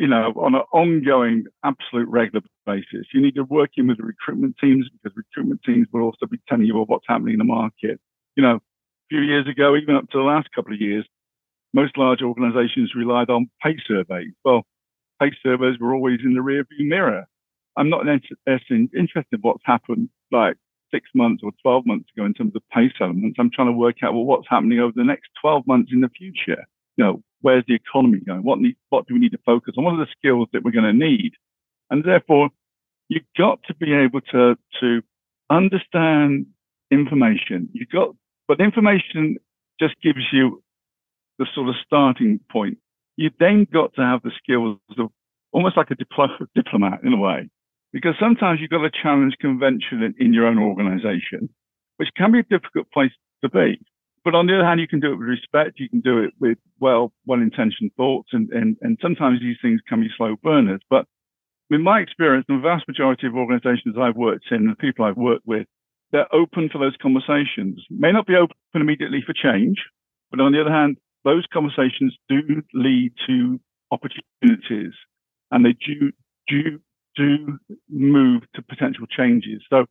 you 0.00 0.06
know, 0.06 0.32
on 0.36 0.54
an 0.54 0.62
ongoing, 0.72 1.44
absolute 1.62 2.08
regular 2.08 2.40
basis. 2.64 3.06
You 3.12 3.20
need 3.20 3.34
to 3.34 3.44
work 3.44 3.72
in 3.76 3.86
with 3.86 3.98
the 3.98 4.02
recruitment 4.02 4.56
teams 4.58 4.88
because 4.88 5.14
recruitment 5.14 5.60
teams 5.62 5.88
will 5.92 6.00
also 6.00 6.24
be 6.24 6.40
telling 6.48 6.64
you 6.64 6.74
what's 6.74 7.04
happening 7.06 7.34
in 7.34 7.38
the 7.38 7.44
market. 7.44 8.00
You 8.34 8.42
know, 8.42 8.54
a 8.56 8.60
few 9.10 9.20
years 9.20 9.46
ago, 9.46 9.76
even 9.76 9.96
up 9.96 10.08
to 10.08 10.18
the 10.18 10.24
last 10.24 10.48
couple 10.54 10.72
of 10.72 10.80
years, 10.80 11.06
most 11.74 11.98
large 11.98 12.22
organizations 12.22 12.92
relied 12.96 13.28
on 13.28 13.50
pay 13.62 13.76
surveys. 13.86 14.32
Well, 14.42 14.62
pay 15.20 15.30
surveys 15.42 15.78
were 15.78 15.94
always 15.94 16.20
in 16.24 16.34
the 16.34 16.40
rearview 16.40 16.86
mirror. 16.86 17.26
I'm 17.76 17.90
not 17.90 18.08
interested 18.08 18.66
in 18.70 19.08
what's 19.42 19.62
happened 19.64 20.08
like 20.32 20.56
six 20.90 21.08
months 21.14 21.42
or 21.44 21.52
12 21.62 21.86
months 21.86 22.08
ago 22.14 22.26
in 22.26 22.34
terms 22.34 22.54
of 22.56 22.62
pay 22.72 22.90
settlements. 22.98 23.36
I'm 23.38 23.50
trying 23.50 23.68
to 23.68 23.72
work 23.72 23.96
out, 24.02 24.12
well, 24.12 24.24
what's 24.24 24.48
happening 24.48 24.80
over 24.80 24.92
the 24.94 25.04
next 25.04 25.30
12 25.40 25.66
months 25.66 25.90
in 25.92 26.00
the 26.00 26.08
future. 26.08 26.66
You 26.96 27.04
know, 27.04 27.22
where's 27.40 27.64
the 27.68 27.74
economy 27.74 28.20
going? 28.26 28.42
What 28.42 28.58
need, 28.58 28.76
what 28.88 29.06
do 29.06 29.14
we 29.14 29.20
need 29.20 29.32
to 29.32 29.38
focus 29.46 29.74
on? 29.78 29.84
What 29.84 29.94
are 29.94 30.04
the 30.04 30.10
skills 30.18 30.48
that 30.52 30.64
we're 30.64 30.72
going 30.72 30.84
to 30.84 30.92
need? 30.92 31.32
And 31.90 32.04
therefore, 32.04 32.50
you've 33.08 33.22
got 33.36 33.60
to 33.68 33.74
be 33.74 33.92
able 33.94 34.20
to 34.32 34.56
to 34.80 35.02
understand 35.48 36.46
information. 36.90 37.68
You've 37.72 37.88
got, 37.88 38.14
but 38.46 38.60
information 38.60 39.36
just 39.80 39.94
gives 40.02 40.20
you 40.32 40.62
the 41.38 41.46
sort 41.54 41.68
of 41.68 41.74
starting 41.84 42.40
point. 42.50 42.78
You 43.20 43.30
then 43.38 43.66
got 43.70 43.94
to 43.94 44.02
have 44.02 44.22
the 44.22 44.32
skills 44.42 44.78
of 44.98 45.10
almost 45.52 45.76
like 45.76 45.90
a 45.90 45.96
dipl- 45.96 46.46
diplomat 46.54 47.00
in 47.04 47.12
a 47.12 47.18
way, 47.18 47.50
because 47.92 48.14
sometimes 48.18 48.60
you've 48.60 48.70
got 48.70 48.82
to 48.82 48.90
challenge 48.90 49.34
convention 49.40 50.02
in, 50.02 50.14
in 50.18 50.32
your 50.32 50.46
own 50.46 50.58
organization, 50.58 51.48
which 51.98 52.08
can 52.16 52.32
be 52.32 52.40
a 52.40 52.42
difficult 52.44 52.90
place 52.92 53.12
to 53.42 53.48
be 53.50 53.78
but 54.24 54.34
on 54.34 54.46
the 54.46 54.54
other 54.54 54.66
hand, 54.66 54.80
you 54.80 54.88
can 54.88 55.00
do 55.00 55.12
it 55.12 55.16
with 55.16 55.28
respect. 55.28 55.80
You 55.80 55.88
can 55.88 56.00
do 56.00 56.18
it 56.18 56.32
with 56.40 56.58
well, 56.78 57.12
well-intentioned 57.26 57.92
thoughts, 57.96 58.30
and 58.32 58.50
and 58.50 58.76
and 58.82 58.98
sometimes 59.00 59.40
these 59.40 59.56
things 59.62 59.80
can 59.88 60.00
be 60.00 60.08
slow 60.16 60.36
burners. 60.42 60.80
But 60.90 61.06
in 61.70 61.82
my 61.82 62.00
experience, 62.00 62.44
the 62.48 62.58
vast 62.58 62.86
majority 62.86 63.26
of 63.26 63.34
organisations 63.34 63.96
I've 63.98 64.16
worked 64.16 64.46
in, 64.50 64.66
the 64.66 64.76
people 64.76 65.04
I've 65.04 65.16
worked 65.16 65.46
with, 65.46 65.66
they're 66.12 66.32
open 66.34 66.68
for 66.68 66.78
those 66.78 66.96
conversations. 67.00 67.82
May 67.88 68.12
not 68.12 68.26
be 68.26 68.34
open 68.36 68.56
immediately 68.74 69.22
for 69.24 69.32
change, 69.32 69.78
but 70.30 70.40
on 70.40 70.52
the 70.52 70.60
other 70.60 70.72
hand, 70.72 70.98
those 71.24 71.44
conversations 71.52 72.16
do 72.28 72.62
lead 72.72 73.12
to 73.26 73.60
opportunities, 73.90 74.92
and 75.50 75.64
they 75.64 75.72
do 75.72 76.12
do 76.48 76.80
do 77.16 77.58
move 77.88 78.42
to 78.54 78.62
potential 78.62 79.06
changes. 79.06 79.62
So 79.68 79.86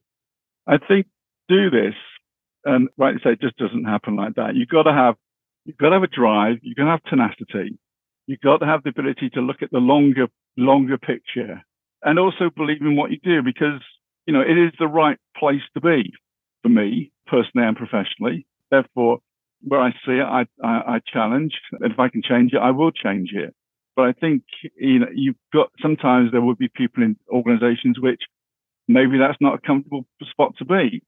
I 0.68 0.78
think 0.78 1.08
do 1.48 1.70
this 1.70 1.96
and 2.65 2.89
rightly 2.98 3.22
say, 3.24 3.32
it 3.32 3.42
just 3.42 3.58
doesn't 3.58 3.86
happen 3.86 4.15
like 4.15 4.36
that. 4.36 4.56
You've 4.56 4.70
got 4.70 4.84
to 4.84 4.94
have, 4.94 5.15
you've 5.65 5.78
got 5.78 5.89
to 5.89 5.96
have 5.96 6.04
a 6.04 6.08
drive. 6.08 6.58
You've 6.62 6.78
got 6.78 6.86
to 6.86 6.92
have 6.92 7.04
tenacity. 7.04 7.78
You've 8.28 8.42
got 8.42 8.58
to 8.58 8.65
have 8.65 8.84
the 8.84 8.89
ability 8.89 9.30
to 9.32 9.42
look 9.42 9.62
at 9.62 9.72
the 9.72 9.80
longer, 9.80 10.28
longer 10.58 10.98
picture 10.98 11.62
and 12.04 12.20
also 12.20 12.50
believe 12.56 12.82
in 12.82 12.96
what 12.96 13.12
you 13.12 13.18
do 13.24 13.42
because, 13.42 13.82
you 14.26 14.34
know, 14.34 14.42
it 14.42 14.58
is 14.58 14.72
the 14.80 14.88
right 14.88 15.18
place 15.38 15.62
to 15.74 15.82
be 15.82 16.13
for 16.62 16.70
me 16.70 17.12
personally 17.28 17.68
and 17.68 17.76
professionally. 17.76 18.46
Therefore, 18.70 19.20
where 19.62 19.82
I 19.82 19.91
see 20.06 20.13
it, 20.13 20.24
I, 20.24 20.45
I, 20.63 20.95
I 20.95 21.00
challenge. 21.12 21.54
And 21.72 21.91
if 21.91 22.00
I 22.00 22.10
can 22.10 22.22
change 22.22 22.54
it, 22.54 22.60
I 22.60 22.72
will 22.72 22.91
change 22.91 23.32
it. 23.34 23.54
But 23.95 24.04
I 24.04 24.13
think, 24.13 24.43
you 24.78 25.00
know, 25.00 25.08
you've 25.13 25.36
got, 25.54 25.72
sometimes 25.82 26.32
there 26.32 26.41
will 26.41 26.56
be 26.56 26.69
people 26.69 27.04
in 27.04 27.17
organizations 27.30 28.00
which 28.00 28.22
maybe 28.88 29.17
that's 29.17 29.38
not 29.41 29.56
a 29.56 29.67
comfortable 29.67 30.06
spot 30.32 30.54
to 30.60 30.65
be. 30.65 31.04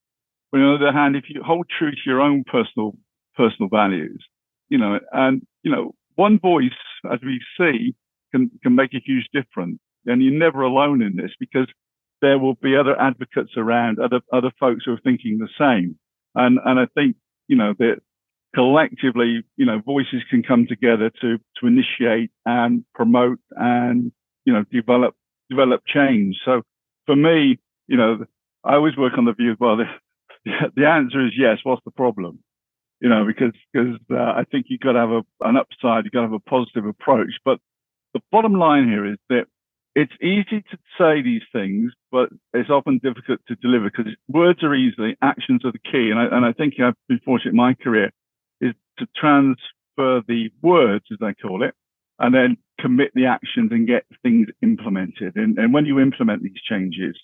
But 0.51 0.59
on 0.59 0.79
the 0.79 0.87
other 0.87 0.97
hand, 0.97 1.15
if 1.15 1.25
you 1.29 1.41
hold 1.43 1.67
true 1.77 1.91
to 1.91 2.01
your 2.05 2.21
own 2.21 2.43
personal 2.43 2.93
personal 3.35 3.69
values, 3.69 4.23
you 4.69 4.77
know, 4.77 4.99
and 5.13 5.41
you 5.63 5.71
know, 5.71 5.95
one 6.15 6.39
voice, 6.39 6.71
as 7.11 7.19
we 7.23 7.39
see, 7.57 7.95
can 8.31 8.51
can 8.61 8.75
make 8.75 8.93
a 8.93 9.01
huge 9.03 9.27
difference. 9.33 9.79
And 10.05 10.21
you're 10.21 10.37
never 10.37 10.61
alone 10.61 11.01
in 11.01 11.15
this 11.15 11.31
because 11.39 11.67
there 12.21 12.37
will 12.37 12.55
be 12.55 12.75
other 12.75 12.99
advocates 12.99 13.51
around, 13.55 13.99
other 13.99 14.21
other 14.33 14.51
folks 14.59 14.83
who 14.85 14.93
are 14.93 15.01
thinking 15.03 15.39
the 15.39 15.49
same. 15.57 15.97
And 16.35 16.59
and 16.65 16.79
I 16.79 16.87
think 16.93 17.15
you 17.47 17.55
know 17.55 17.73
that 17.79 17.99
collectively, 18.53 19.43
you 19.57 19.65
know, 19.65 19.79
voices 19.79 20.23
can 20.29 20.43
come 20.43 20.67
together 20.67 21.11
to 21.21 21.37
to 21.59 21.67
initiate 21.67 22.31
and 22.45 22.83
promote 22.93 23.39
and 23.51 24.11
you 24.45 24.53
know 24.53 24.63
develop 24.71 25.15
develop 25.49 25.81
change. 25.85 26.37
So 26.45 26.61
for 27.05 27.15
me, 27.15 27.59
you 27.87 27.97
know, 27.97 28.25
I 28.63 28.75
always 28.75 28.97
work 28.97 29.13
on 29.17 29.25
the 29.25 29.33
view 29.33 29.55
well, 29.59 29.77
the 30.45 30.85
answer 30.85 31.25
is 31.25 31.33
yes. 31.37 31.59
What's 31.63 31.83
the 31.85 31.91
problem? 31.91 32.39
You 32.99 33.09
know, 33.09 33.25
because 33.25 33.53
because 33.73 33.97
uh, 34.11 34.15
I 34.15 34.43
think 34.51 34.67
you've 34.69 34.81
got 34.81 34.93
to 34.93 34.99
have 34.99 35.11
a, 35.11 35.21
an 35.41 35.57
upside, 35.57 36.05
you've 36.05 36.13
got 36.13 36.21
to 36.21 36.27
have 36.27 36.33
a 36.33 36.49
positive 36.49 36.85
approach. 36.85 37.33
But 37.43 37.59
the 38.13 38.21
bottom 38.31 38.53
line 38.53 38.87
here 38.87 39.05
is 39.05 39.17
that 39.29 39.45
it's 39.95 40.13
easy 40.21 40.63
to 40.71 40.77
say 40.97 41.21
these 41.21 41.41
things, 41.51 41.91
but 42.11 42.29
it's 42.53 42.69
often 42.69 42.99
difficult 43.03 43.39
to 43.47 43.55
deliver 43.55 43.89
because 43.89 44.13
words 44.29 44.63
are 44.63 44.73
easy, 44.73 45.17
actions 45.21 45.65
are 45.65 45.71
the 45.71 45.79
key. 45.79 46.11
And 46.11 46.19
I, 46.19 46.25
and 46.25 46.45
I 46.45 46.53
think 46.53 46.75
I've 46.79 46.95
been 47.09 47.19
fortunate 47.25 47.51
in 47.51 47.57
my 47.57 47.73
career 47.73 48.11
to 49.01 49.07
transfer 49.19 50.21
the 50.27 50.49
words, 50.61 51.05
as 51.11 51.17
I 51.21 51.33
call 51.33 51.63
it, 51.63 51.73
and 52.19 52.33
then 52.33 52.57
commit 52.79 53.11
the 53.13 53.25
actions 53.25 53.71
and 53.71 53.87
get 53.87 54.05
things 54.23 54.47
implemented. 54.61 55.35
And, 55.35 55.57
and 55.57 55.73
when 55.73 55.85
you 55.85 55.99
implement 55.99 56.43
these 56.43 56.61
changes, 56.69 57.17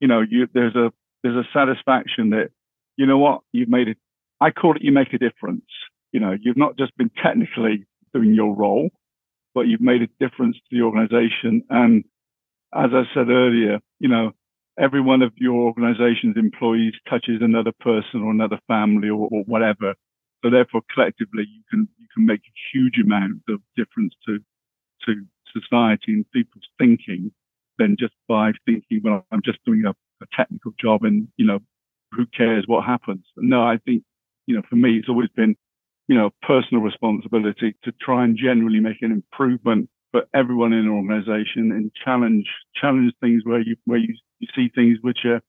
you 0.00 0.08
know, 0.08 0.20
you, 0.20 0.48
there's 0.52 0.76
a 0.76 0.92
there's 1.22 1.36
a 1.36 1.48
satisfaction 1.52 2.30
that, 2.30 2.50
you 2.96 3.06
know 3.06 3.18
what, 3.18 3.42
you've 3.52 3.68
made 3.68 3.88
it. 3.88 3.96
I 4.40 4.50
call 4.50 4.74
it 4.74 4.82
you 4.82 4.92
make 4.92 5.12
a 5.12 5.18
difference. 5.18 5.64
You 6.10 6.20
know, 6.20 6.34
you've 6.40 6.56
not 6.56 6.76
just 6.76 6.96
been 6.96 7.10
technically 7.22 7.86
doing 8.12 8.34
your 8.34 8.54
role, 8.54 8.90
but 9.54 9.62
you've 9.62 9.80
made 9.80 10.02
a 10.02 10.08
difference 10.18 10.56
to 10.56 10.76
the 10.76 10.82
organization. 10.82 11.62
And 11.70 12.04
as 12.74 12.90
I 12.92 13.04
said 13.14 13.28
earlier, 13.28 13.78
you 14.00 14.08
know, 14.08 14.32
every 14.78 15.00
one 15.00 15.22
of 15.22 15.32
your 15.36 15.54
organization's 15.54 16.36
employees 16.36 16.94
touches 17.08 17.40
another 17.40 17.72
person 17.80 18.22
or 18.22 18.30
another 18.30 18.58
family 18.66 19.08
or, 19.08 19.28
or 19.30 19.42
whatever. 19.44 19.94
So 20.42 20.50
therefore, 20.50 20.82
collectively, 20.92 21.44
you 21.48 21.62
can 21.70 21.88
you 21.98 22.06
can 22.14 22.26
make 22.26 22.40
a 22.40 22.54
huge 22.72 22.98
amount 23.02 23.42
of 23.48 23.60
difference 23.76 24.14
to 24.26 24.38
to 25.06 25.24
society 25.52 26.12
and 26.14 26.30
people's 26.32 26.68
thinking 26.78 27.32
than 27.78 27.96
just 27.98 28.14
by 28.28 28.52
thinking, 28.66 29.00
well, 29.02 29.26
I'm 29.32 29.42
just 29.44 29.58
doing 29.64 29.84
a, 29.86 29.90
a 29.90 30.26
technical 30.36 30.72
job 30.80 31.04
and 31.04 31.28
you 31.36 31.46
know, 31.46 31.60
who 32.12 32.26
cares 32.26 32.64
what 32.66 32.84
happens? 32.84 33.24
No, 33.36 33.62
I 33.62 33.78
think 33.84 34.02
you 34.46 34.56
know, 34.56 34.62
for 34.68 34.76
me, 34.76 34.98
it's 34.98 35.08
always 35.08 35.30
been 35.30 35.56
you 36.08 36.16
know, 36.16 36.30
personal 36.42 36.82
responsibility 36.82 37.74
to 37.84 37.92
try 38.00 38.24
and 38.24 38.36
generally 38.36 38.80
make 38.80 39.02
an 39.02 39.12
improvement 39.12 39.88
for 40.10 40.24
everyone 40.34 40.72
in 40.72 40.80
an 40.80 40.88
organization 40.88 41.72
and 41.72 41.90
challenge 42.04 42.46
challenge 42.78 43.14
things 43.20 43.42
where 43.44 43.60
you 43.60 43.76
where 43.86 43.98
you, 43.98 44.14
you 44.38 44.48
see 44.54 44.70
things 44.74 44.98
which 45.00 45.20
are 45.24 45.40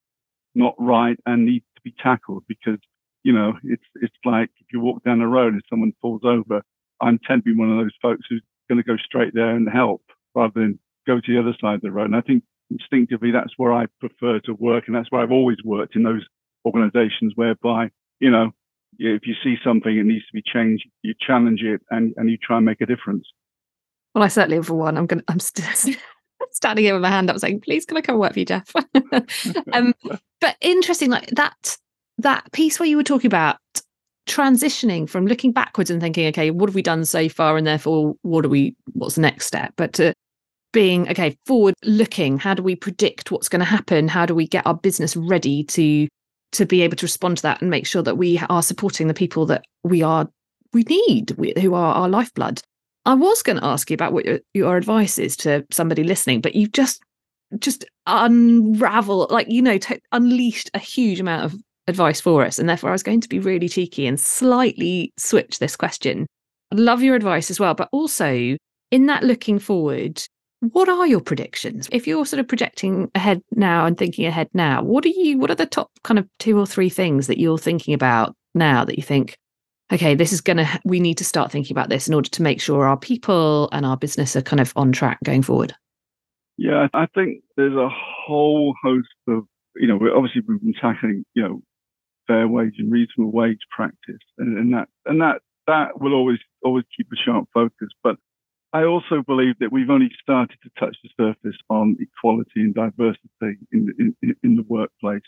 not 0.55 0.75
right 0.77 1.17
and 1.25 1.45
need 1.45 1.63
to 1.75 1.81
be 1.83 1.93
tackled 2.01 2.43
because 2.47 2.77
you 3.23 3.33
know 3.33 3.53
it's 3.63 3.83
it's 3.95 4.15
like 4.25 4.49
if 4.59 4.67
you 4.71 4.79
walk 4.79 5.03
down 5.03 5.19
the 5.19 5.27
road 5.27 5.53
and 5.53 5.63
someone 5.69 5.93
falls 6.01 6.21
over 6.23 6.61
i'm 7.01 7.19
tend 7.27 7.43
to 7.43 7.53
be 7.53 7.57
one 7.57 7.71
of 7.71 7.77
those 7.77 7.95
folks 8.01 8.25
who's 8.29 8.43
going 8.69 8.77
to 8.77 8.83
go 8.83 8.97
straight 8.97 9.33
there 9.33 9.55
and 9.55 9.67
help 9.69 10.01
rather 10.35 10.53
than 10.55 10.79
go 11.05 11.19
to 11.19 11.33
the 11.33 11.39
other 11.39 11.55
side 11.59 11.75
of 11.75 11.81
the 11.81 11.91
road 11.91 12.05
and 12.05 12.15
i 12.15 12.21
think 12.21 12.43
instinctively 12.71 13.31
that's 13.31 13.53
where 13.57 13.73
i 13.73 13.85
prefer 13.99 14.39
to 14.39 14.53
work 14.53 14.85
and 14.87 14.95
that's 14.95 15.11
where 15.11 15.21
i've 15.21 15.31
always 15.31 15.57
worked 15.63 15.95
in 15.95 16.03
those 16.03 16.25
organizations 16.65 17.33
whereby 17.35 17.89
you 18.19 18.31
know 18.31 18.51
if 18.99 19.25
you 19.25 19.33
see 19.43 19.55
something 19.63 19.97
that 19.97 20.03
needs 20.03 20.25
to 20.27 20.33
be 20.33 20.43
changed, 20.45 20.85
you 21.01 21.13
challenge 21.19 21.61
it 21.61 21.81
and, 21.89 22.13
and 22.17 22.29
you 22.29 22.37
try 22.37 22.57
and 22.57 22.65
make 22.65 22.81
a 22.81 22.85
difference. 22.85 23.27
Well, 24.13 24.23
I 24.23 24.27
certainly, 24.27 24.61
for 24.61 24.75
one, 24.75 24.97
I'm 24.97 25.07
going. 25.07 25.19
to 25.19 25.25
I'm 25.27 25.39
st- 25.39 25.97
standing 26.51 26.85
here 26.85 26.93
with 26.93 27.01
my 27.01 27.09
hand 27.09 27.29
up, 27.29 27.39
saying, 27.39 27.61
"Please, 27.61 27.85
can 27.85 27.97
I 27.97 28.01
come 28.01 28.19
work 28.19 28.33
for 28.33 28.39
you, 28.39 28.45
Jeff?" 28.45 28.71
um, 29.73 29.93
but 30.41 30.55
interesting, 30.61 31.09
like 31.09 31.29
that 31.31 31.77
that 32.19 32.51
piece 32.51 32.79
where 32.79 32.89
you 32.89 32.97
were 32.97 33.03
talking 33.03 33.27
about 33.27 33.57
transitioning 34.27 35.09
from 35.09 35.27
looking 35.27 35.51
backwards 35.51 35.89
and 35.89 36.01
thinking, 36.01 36.27
"Okay, 36.27 36.51
what 36.51 36.69
have 36.69 36.75
we 36.75 36.81
done 36.81 37.05
so 37.05 37.27
far?" 37.29 37.57
and 37.57 37.67
therefore, 37.67 38.15
what 38.21 38.43
do 38.43 38.49
we? 38.49 38.75
What's 38.93 39.15
the 39.15 39.21
next 39.21 39.47
step? 39.47 39.73
But 39.75 39.93
to 39.93 40.13
being 40.71 41.07
okay, 41.09 41.37
forward 41.45 41.75
looking. 41.83 42.37
How 42.39 42.53
do 42.53 42.63
we 42.63 42.75
predict 42.75 43.31
what's 43.31 43.49
going 43.49 43.59
to 43.59 43.65
happen? 43.65 44.07
How 44.07 44.25
do 44.25 44.35
we 44.35 44.47
get 44.47 44.65
our 44.65 44.73
business 44.73 45.15
ready 45.15 45.63
to 45.65 46.07
to 46.53 46.65
be 46.65 46.81
able 46.81 46.95
to 46.95 47.05
respond 47.05 47.37
to 47.37 47.43
that 47.43 47.61
and 47.61 47.69
make 47.69 47.85
sure 47.85 48.03
that 48.03 48.17
we 48.17 48.39
are 48.49 48.63
supporting 48.63 49.07
the 49.07 49.13
people 49.13 49.45
that 49.47 49.65
we 49.83 50.01
are 50.01 50.29
we 50.71 50.83
need 50.83 51.35
who 51.59 51.73
are 51.73 51.93
our 51.95 52.07
lifeblood 52.07 52.61
i 53.05 53.13
was 53.13 53.43
going 53.43 53.57
to 53.57 53.65
ask 53.65 53.89
you 53.89 53.95
about 53.95 54.13
what 54.13 54.25
your, 54.25 54.39
your 54.53 54.77
advice 54.77 55.17
is 55.17 55.35
to 55.35 55.65
somebody 55.71 56.03
listening 56.03 56.41
but 56.41 56.55
you've 56.55 56.71
just 56.71 57.01
just 57.59 57.85
unravel 58.07 59.27
like 59.29 59.47
you 59.49 59.61
know 59.61 59.77
t- 59.77 59.99
unleashed 60.11 60.69
a 60.73 60.79
huge 60.79 61.19
amount 61.19 61.43
of 61.43 61.59
advice 61.87 62.21
for 62.21 62.45
us 62.45 62.59
and 62.59 62.69
therefore 62.69 62.89
i 62.89 62.93
was 62.93 63.03
going 63.03 63.21
to 63.21 63.29
be 63.29 63.39
really 63.39 63.67
cheeky 63.67 64.05
and 64.07 64.19
slightly 64.19 65.11
switch 65.17 65.59
this 65.59 65.75
question 65.75 66.25
I'd 66.71 66.79
love 66.79 67.03
your 67.03 67.15
advice 67.15 67.51
as 67.51 67.59
well 67.59 67.73
but 67.73 67.89
also 67.91 68.57
in 68.91 69.05
that 69.07 69.23
looking 69.23 69.59
forward 69.59 70.21
what 70.71 70.87
are 70.87 71.05
your 71.05 71.19
predictions? 71.19 71.89
If 71.91 72.07
you're 72.07 72.25
sort 72.25 72.39
of 72.39 72.47
projecting 72.47 73.11
ahead 73.15 73.41
now 73.51 73.85
and 73.85 73.97
thinking 73.97 74.25
ahead 74.25 74.47
now, 74.53 74.81
what 74.81 75.05
are 75.05 75.09
you 75.09 75.37
what 75.37 75.51
are 75.51 75.55
the 75.55 75.65
top 75.65 75.91
kind 76.03 76.17
of 76.17 76.25
two 76.39 76.57
or 76.57 76.65
three 76.65 76.89
things 76.89 77.27
that 77.27 77.37
you're 77.37 77.57
thinking 77.57 77.93
about 77.93 78.33
now 78.55 78.85
that 78.85 78.95
you 78.95 79.03
think 79.03 79.37
okay, 79.91 80.15
this 80.15 80.31
is 80.31 80.41
going 80.41 80.57
to 80.57 80.81
we 80.85 80.99
need 80.99 81.17
to 81.17 81.25
start 81.25 81.51
thinking 81.51 81.75
about 81.75 81.89
this 81.89 82.07
in 82.07 82.13
order 82.13 82.29
to 82.29 82.41
make 82.41 82.61
sure 82.61 82.85
our 82.85 82.97
people 82.97 83.69
and 83.73 83.85
our 83.85 83.97
business 83.97 84.35
are 84.35 84.41
kind 84.41 84.59
of 84.59 84.71
on 84.75 84.91
track 84.91 85.19
going 85.23 85.41
forward? 85.41 85.75
Yeah, 86.57 86.87
I 86.93 87.07
think 87.07 87.43
there's 87.57 87.75
a 87.75 87.89
whole 87.89 88.73
host 88.81 89.07
of, 89.27 89.43
you 89.75 89.87
know, 89.87 89.99
obviously 90.15 90.43
we've 90.47 90.61
been 90.61 90.73
tackling, 90.73 91.25
you 91.33 91.43
know, 91.43 91.61
fair 92.27 92.47
wage 92.47 92.75
and 92.77 92.91
reasonable 92.91 93.31
wage 93.31 93.59
practice, 93.69 94.21
and, 94.37 94.57
and 94.57 94.73
that 94.73 94.87
and 95.05 95.21
that 95.21 95.41
that 95.67 95.99
will 96.01 96.13
always 96.13 96.39
always 96.63 96.85
keep 96.95 97.07
a 97.11 97.15
sharp 97.15 97.47
focus. 97.53 97.89
But 98.03 98.17
I 98.73 98.85
also 98.85 99.21
believe 99.25 99.55
that 99.59 99.71
we've 99.71 99.91
only 99.91 100.09
started 100.21 100.57
to 100.63 100.69
touch 100.79 100.97
the 101.03 101.09
surface 101.15 101.57
on 101.69 101.95
equality 101.99 102.61
and 102.61 102.73
diversity 102.73 103.59
in, 103.71 103.93
in, 103.99 104.35
in 104.43 104.55
the 104.55 104.65
workplace. 104.67 105.21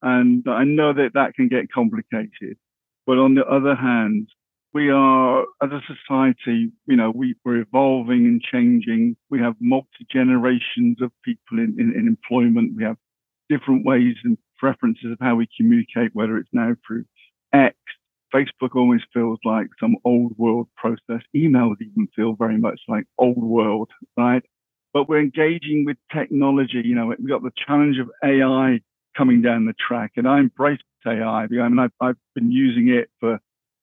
And 0.00 0.44
I 0.46 0.62
know 0.62 0.92
that 0.92 1.10
that 1.14 1.34
can 1.34 1.48
get 1.48 1.72
complicated. 1.72 2.56
But 3.04 3.18
on 3.18 3.34
the 3.34 3.44
other 3.44 3.74
hand, 3.74 4.28
we 4.72 4.90
are, 4.90 5.42
as 5.62 5.70
a 5.70 5.80
society, 5.86 6.70
you 6.86 6.96
know, 6.96 7.10
we, 7.10 7.34
we're 7.44 7.60
evolving 7.60 8.26
and 8.26 8.40
changing. 8.40 9.16
We 9.28 9.40
have 9.40 9.54
multi 9.60 10.06
generations 10.10 11.02
of 11.02 11.10
people 11.24 11.58
in, 11.58 11.76
in, 11.78 11.94
in 11.98 12.06
employment. 12.06 12.74
We 12.76 12.84
have 12.84 12.96
different 13.48 13.84
ways 13.84 14.16
and 14.24 14.38
preferences 14.64 15.12
of 15.12 15.18
how 15.20 15.34
we 15.34 15.46
communicate, 15.58 16.14
whether 16.14 16.38
it's 16.38 16.48
now 16.52 16.74
through 16.86 17.04
X 17.52 17.76
Facebook 18.34 18.74
almost 18.74 19.04
feels 19.12 19.38
like 19.44 19.68
some 19.78 19.96
old 20.04 20.36
world 20.36 20.66
process. 20.76 21.22
Emails 21.36 21.76
even 21.80 22.08
feel 22.16 22.34
very 22.34 22.58
much 22.58 22.80
like 22.88 23.04
old 23.18 23.42
world, 23.42 23.90
right? 24.16 24.42
But 24.92 25.08
we're 25.08 25.20
engaging 25.20 25.84
with 25.86 25.96
technology. 26.12 26.82
You 26.84 26.94
know, 26.96 27.06
we've 27.06 27.28
got 27.28 27.42
the 27.42 27.52
challenge 27.66 27.98
of 27.98 28.10
AI 28.24 28.80
coming 29.16 29.42
down 29.42 29.66
the 29.66 29.74
track, 29.74 30.12
and 30.16 30.26
I 30.26 30.40
embrace 30.40 30.80
AI. 31.06 31.44
I 31.44 31.46
mean, 31.46 31.78
I've, 31.78 31.92
I've 32.00 32.16
been 32.34 32.50
using 32.50 32.88
it 32.88 33.08
for, 33.20 33.38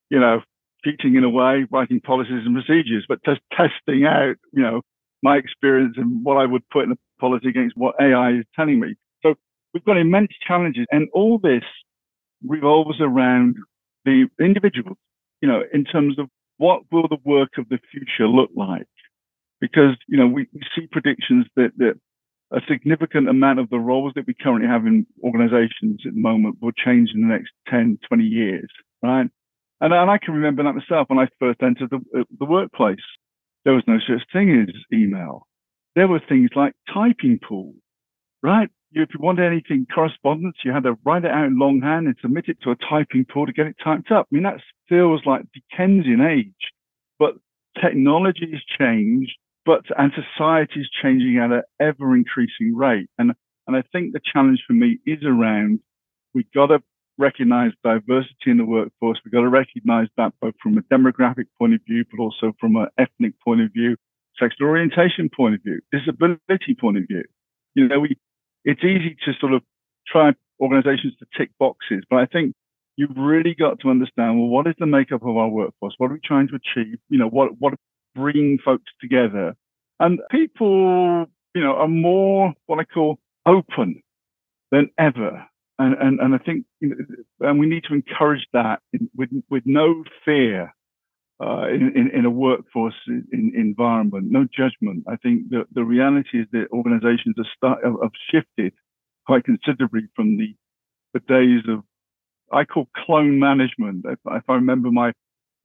you 0.10 0.20
know, 0.20 0.42
teaching 0.84 1.16
in 1.16 1.24
a 1.24 1.30
way, 1.30 1.66
writing 1.72 2.02
policies 2.02 2.44
and 2.46 2.56
procedures, 2.56 3.06
but 3.08 3.24
just 3.24 3.40
testing 3.56 4.06
out, 4.06 4.36
you 4.52 4.64
know, 4.64 4.82
my 5.24 5.38
experience 5.38 5.96
and 5.98 6.26
what 6.26 6.38
I 6.38 6.46
would 6.46 6.68
put 6.70 6.86
in 6.86 6.92
a 6.92 6.98
policy 7.20 7.50
against 7.50 7.78
what 7.78 7.96
AI 8.02 8.32
is 8.32 8.46
telling 8.56 8.80
me. 8.80 8.96
We've 9.74 9.84
got 9.84 9.98
immense 9.98 10.32
challenges, 10.46 10.86
and 10.92 11.08
all 11.14 11.38
this 11.38 11.64
revolves 12.46 13.00
around 13.00 13.56
the 14.06 14.28
individuals, 14.40 14.98
you 15.42 15.48
know, 15.48 15.64
in 15.74 15.86
terms 15.86 16.18
of 16.20 16.28
what 16.58 16.84
will 16.92 17.08
the 17.08 17.18
work 17.24 17.58
of 17.58 17.70
the 17.70 17.80
future 17.92 18.28
look 18.28 18.50
like? 18.56 18.88
Because, 19.60 19.96
you 20.08 20.18
know, 20.18 20.28
we, 20.28 20.48
we 20.54 20.62
see 20.76 20.88
predictions 20.92 21.46
that, 21.56 21.72
that 21.78 22.00
a 22.52 22.60
significant 22.68 23.30
amount 23.30 23.60
of 23.60 23.70
the 23.70 23.80
roles 23.80 24.14
that 24.16 24.28
we 24.28 24.34
currently 24.34 24.68
have 24.68 24.86
in 24.86 25.06
organizations 25.24 26.02
at 26.06 26.14
the 26.14 26.20
moment 26.20 26.58
will 26.62 26.72
change 26.72 27.12
in 27.14 27.22
the 27.22 27.28
next 27.28 27.52
10, 27.70 28.00
20 28.08 28.24
years, 28.24 28.70
right? 29.02 29.30
And, 29.80 29.94
and 29.94 30.12
I 30.12 30.18
can 30.18 30.34
remember 30.34 30.64
that 30.64 30.74
myself 30.74 31.10
when 31.10 31.20
I 31.20 31.28
first 31.40 31.64
entered 31.64 31.90
the, 31.90 32.26
the 32.40 32.46
workplace. 32.46 32.98
There 33.64 33.74
was 33.74 33.84
no 33.88 33.98
such 34.00 34.24
thing 34.34 34.68
as 34.68 34.76
email. 34.92 35.48
There 35.96 36.08
were 36.08 36.22
things 36.28 36.50
like 36.56 36.74
typing 36.92 37.40
pools, 37.40 37.76
right? 38.42 38.70
You, 38.92 39.02
if 39.04 39.10
you 39.14 39.20
wanted 39.20 39.46
anything 39.46 39.88
correspondence, 39.94 40.58
you 40.64 40.72
had 40.72 40.84
to 40.84 40.98
write 41.06 41.26
it 41.26 41.32
out 41.32 41.46
in 41.46 41.58
longhand 41.58 42.08
and 42.08 42.16
submit 42.22 42.46
it 42.48 42.58
to 42.64 42.72
a 42.72 42.76
typing 42.76 43.26
pool 43.26 43.46
to 43.46 43.54
get 43.54 43.68
it 43.68 43.76
typed 43.84 44.12
up. 44.12 44.28
I 44.32 44.36
mean, 44.36 44.44
that 44.44 44.62
feels 44.90 45.22
like 45.26 45.44
Dickensian 45.54 46.22
age, 46.22 46.72
but 47.18 47.36
technology 47.82 48.52
has 48.52 48.62
changed, 48.78 49.34
but 49.66 49.84
and 49.98 50.12
society 50.14 50.82
is 50.82 50.90
changing 51.02 51.38
at 51.38 51.52
an 51.52 51.64
ever 51.80 52.16
increasing 52.16 52.76
rate. 52.76 53.10
And 53.18 53.34
and 53.68 53.76
I 53.76 53.84
think 53.92 54.14
the 54.14 54.22
challenge 54.34 54.64
for 54.68 54.74
me 54.74 55.00
is 55.06 55.24
around 55.24 55.80
we've 56.34 56.52
got 56.54 56.68
to 56.68 56.82
recognize 57.18 57.72
diversity 57.84 58.48
in 58.48 58.58
the 58.58 58.66
workforce. 58.66 59.20
We've 59.24 59.32
got 59.32 59.42
to 59.42 59.50
recognize 59.50 60.08
that 60.18 60.34
both 60.42 60.56
from 60.62 60.78
a 60.78 60.82
demographic 60.82 61.46
point 61.60 61.74
of 61.74 61.82
view, 61.88 62.04
but 62.12 62.22
also 62.22 62.54
from 62.60 62.76
an 62.76 62.88
ethnic 62.98 63.34
point 63.44 63.62
of 63.62 63.72
view, 63.72 63.96
sexual 64.40 64.68
orientation 64.68 65.30
point 65.36 65.56
of 65.56 65.62
view, 65.64 65.82
disability 65.92 66.76
point 66.80 66.98
of 66.98 67.04
view. 67.08 67.24
You 67.76 67.88
know, 67.88 68.00
we 68.00 68.18
it's 68.66 68.84
easy 68.84 69.18
to 69.26 69.34
sort 69.40 69.54
of 69.54 69.62
try 70.08 70.34
organizations 70.60 71.14
to 71.20 71.26
tick 71.38 71.50
boxes, 71.60 72.04
but 72.10 72.18
I 72.18 72.26
think 72.26 72.54
you've 72.98 73.18
really 73.18 73.56
got 73.58 73.80
to 73.80 73.90
understand, 73.90 74.40
well, 74.40 74.50
what 74.50 74.68
is 74.68 74.76
the 74.78 74.86
makeup 74.86 75.24
of 75.24 75.38
our 75.38 75.48
workforce? 75.48 75.96
What 75.98 76.12
are 76.12 76.14
we 76.14 76.20
trying 76.24 76.48
to 76.50 76.56
achieve? 76.56 76.98
You 77.10 77.18
know, 77.18 77.30
what, 77.30 77.60
what 77.60 77.74
bringing 78.16 78.60
folks 78.64 78.92
together? 79.00 79.56
And 80.00 80.20
people, 80.30 81.26
you 81.56 81.62
know, 81.62 81.76
are 81.76 81.88
more 81.88 82.54
what 82.66 82.80
I 82.80 82.84
call 82.84 83.20
open 83.46 84.02
than 84.72 84.90
ever. 85.00 85.46
And, 85.80 85.96
and, 86.00 86.20
and 86.20 86.36
I 86.36 86.38
think, 86.38 86.66
and 87.40 87.60
we 87.60 87.66
need 87.66 87.84
to 87.88 87.94
encourage 87.96 88.46
that 88.54 88.82
with, 89.16 89.30
with 89.50 89.64
no 89.66 90.04
fear 90.24 90.74
uh, 91.42 91.68
in, 91.70 91.92
in, 91.96 92.12
in, 92.14 92.26
a 92.26 92.30
workforce 92.30 92.94
in, 93.08 93.52
environment. 93.56 94.28
No 94.30 94.46
judgment. 94.56 95.04
I 95.08 95.16
think 95.16 95.50
the, 95.50 95.64
the 95.74 95.84
reality 95.84 96.40
is 96.40 96.48
that 96.52 96.68
organizations 96.72 97.36
have, 97.38 97.48
start, 97.56 97.80
have, 97.84 97.96
have 98.02 98.12
shifted 98.32 98.74
quite 99.26 99.46
considerably 99.46 100.02
from 100.16 100.38
the, 100.38 100.56
the 101.14 101.20
days 101.22 101.64
of, 101.68 101.84
I 102.54 102.66
call 102.66 102.90
clone 103.06 103.40
management. 103.40 104.06
If, 104.06 104.20
if 104.26 104.44
I 104.48 104.54
remember 104.54 104.92
my 104.92 105.14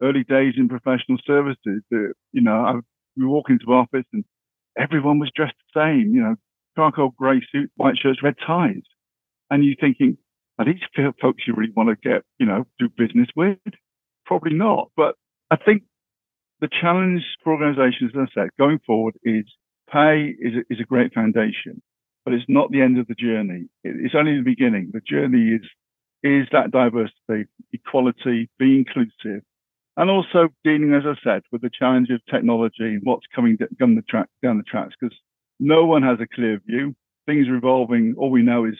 early 0.02 0.24
days 0.24 0.54
in 0.56 0.68
professional 0.68 1.18
services, 1.26 1.82
you 1.90 2.14
know, 2.40 2.54
I, 2.54 2.74
we 3.16 3.26
walk 3.26 3.50
into 3.50 3.66
office 3.66 4.06
and 4.12 4.24
everyone 4.78 5.18
was 5.18 5.30
dressed 5.34 5.56
the 5.74 5.80
same, 5.80 6.14
you 6.14 6.22
know, 6.22 6.36
charcoal 6.76 7.10
grey 7.18 7.40
suit, 7.52 7.70
white 7.76 7.96
shirts, 8.00 8.22
red 8.22 8.36
ties. 8.46 8.82
And 9.50 9.64
you're 9.64 9.76
thinking, 9.78 10.16
are 10.58 10.64
these 10.64 10.80
folks 11.20 11.42
you 11.46 11.54
really 11.54 11.72
want 11.76 11.90
to 11.90 12.08
get, 12.08 12.22
you 12.38 12.46
know, 12.46 12.64
do 12.78 12.88
business 12.96 13.28
with? 13.36 13.58
Probably 14.24 14.54
not. 14.54 14.90
But 14.96 15.16
I 15.50 15.56
think 15.56 15.82
the 16.60 16.68
challenge 16.80 17.22
for 17.42 17.52
organizations, 17.52 18.12
as 18.14 18.28
I 18.28 18.40
said, 18.40 18.48
going 18.58 18.80
forward 18.86 19.14
is 19.22 19.44
pay 19.90 20.34
is 20.40 20.54
a, 20.54 20.72
is 20.72 20.80
a 20.80 20.84
great 20.84 21.14
foundation, 21.14 21.82
but 22.24 22.34
it's 22.34 22.44
not 22.48 22.70
the 22.70 22.82
end 22.82 22.98
of 22.98 23.06
the 23.06 23.14
journey. 23.14 23.66
It's 23.84 24.14
only 24.16 24.36
the 24.36 24.42
beginning. 24.42 24.90
The 24.92 25.00
journey 25.00 25.54
is, 25.54 25.62
is 26.22 26.48
that 26.52 26.72
diversity, 26.72 27.48
equality, 27.72 28.48
be 28.58 28.76
inclusive, 28.76 29.42
and 29.96 30.10
also 30.10 30.48
dealing, 30.64 30.94
as 30.94 31.04
I 31.06 31.14
said, 31.22 31.42
with 31.52 31.62
the 31.62 31.70
challenge 31.70 32.10
of 32.10 32.20
technology 32.28 32.74
and 32.80 33.02
what's 33.04 33.26
coming 33.34 33.56
down 33.78 33.94
the 33.94 34.02
track, 34.02 34.28
down 34.42 34.58
the 34.58 34.64
tracks, 34.64 34.94
because 35.00 35.16
no 35.60 35.86
one 35.86 36.02
has 36.02 36.18
a 36.20 36.26
clear 36.26 36.60
view. 36.66 36.94
Things 37.26 37.48
are 37.48 37.56
evolving. 37.56 38.14
All 38.18 38.30
we 38.30 38.42
know 38.42 38.64
is 38.64 38.78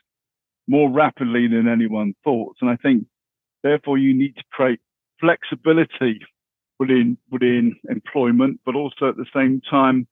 more 0.66 0.90
rapidly 0.90 1.46
than 1.46 1.68
anyone 1.68 2.14
thought. 2.24 2.56
And 2.60 2.70
I 2.70 2.76
think, 2.76 3.06
therefore, 3.62 3.98
you 3.98 4.14
need 4.14 4.34
to 4.36 4.44
create 4.50 4.80
flexibility 5.20 6.20
within 6.78 7.16
within 7.30 7.76
employment, 7.88 8.60
but 8.64 8.74
also 8.74 9.08
at 9.08 9.16
the 9.16 9.26
same 9.34 9.60
time, 9.68 10.06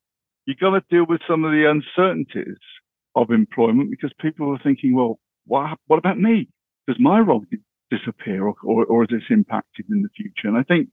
you've 0.47 0.59
got 0.59 0.71
to 0.71 0.83
deal 0.91 1.07
with 1.09 1.21
some 1.29 1.45
of 1.45 1.53
the 1.53 1.69
uncertainties 1.69 2.59
of 3.15 3.31
employment 3.31 3.91
because 3.91 4.13
people 4.21 4.53
are 4.53 4.61
thinking, 4.63 4.95
well, 4.95 5.19
what, 5.47 5.79
what 5.87 5.99
about 5.99 6.19
me? 6.19 6.49
Does 6.87 6.97
my 6.99 7.21
role 7.21 7.45
disappear 7.91 8.47
or, 8.47 8.55
or, 8.63 8.85
or 8.87 9.03
is 9.05 9.09
this 9.11 9.23
impacted 9.31 9.87
in 9.91 10.03
the 10.03 10.09
future? 10.17 10.49
And 10.49 10.57
I 10.57 10.63
think 10.63 10.89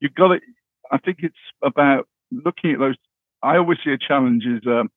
you've 0.00 0.14
got 0.14 0.28
to, 0.28 0.40
I 0.90 0.98
think 0.98 1.18
it's 1.20 1.34
about 1.62 2.06
looking 2.30 2.72
at 2.72 2.78
those. 2.78 2.96
I 3.42 3.56
always 3.56 3.78
see 3.84 3.92
a 3.92 3.98
challenge 3.98 4.44
as, 4.46 4.62
um, 4.66 4.90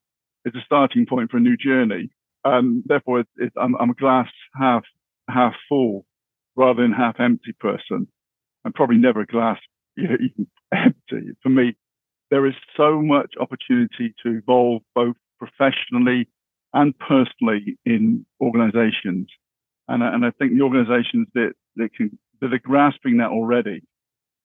as 0.45 0.53
a 0.55 0.63
starting 0.65 1.05
point 1.05 1.31
for 1.31 1.37
a 1.37 1.41
new 1.41 1.57
journey. 1.57 2.09
Um, 2.45 2.83
therefore, 2.85 3.21
it, 3.21 3.27
it, 3.37 3.53
I'm, 3.57 3.75
I'm, 3.75 3.89
a 3.89 3.95
glass 3.95 4.29
half 4.57 4.83
half 5.27 5.53
full 5.67 6.05
rather 6.55 6.81
than 6.81 6.93
half 6.93 7.19
empty 7.19 7.53
person. 7.59 8.07
I'm 8.63 8.73
probably 8.73 8.97
never 8.97 9.21
a 9.21 9.25
glass 9.25 9.59
you 10.01 10.07
know, 10.07 10.45
empty. 10.73 11.31
For 11.41 11.49
me, 11.49 11.75
there 12.29 12.45
is 12.45 12.53
so 12.75 13.01
much 13.01 13.33
opportunity 13.39 14.13
to 14.23 14.37
evolve 14.37 14.81
both 14.93 15.15
professionally 15.39 16.27
and 16.73 16.93
personally 16.99 17.77
in 17.85 18.25
organizations. 18.41 19.27
And, 19.87 20.03
and 20.03 20.25
I 20.25 20.31
think 20.31 20.53
the 20.53 20.63
organizations 20.63 21.27
that, 21.33 21.53
that 21.77 21.93
can, 21.95 22.17
that 22.41 22.53
are 22.53 22.59
grasping 22.59 23.17
that 23.17 23.29
already 23.29 23.81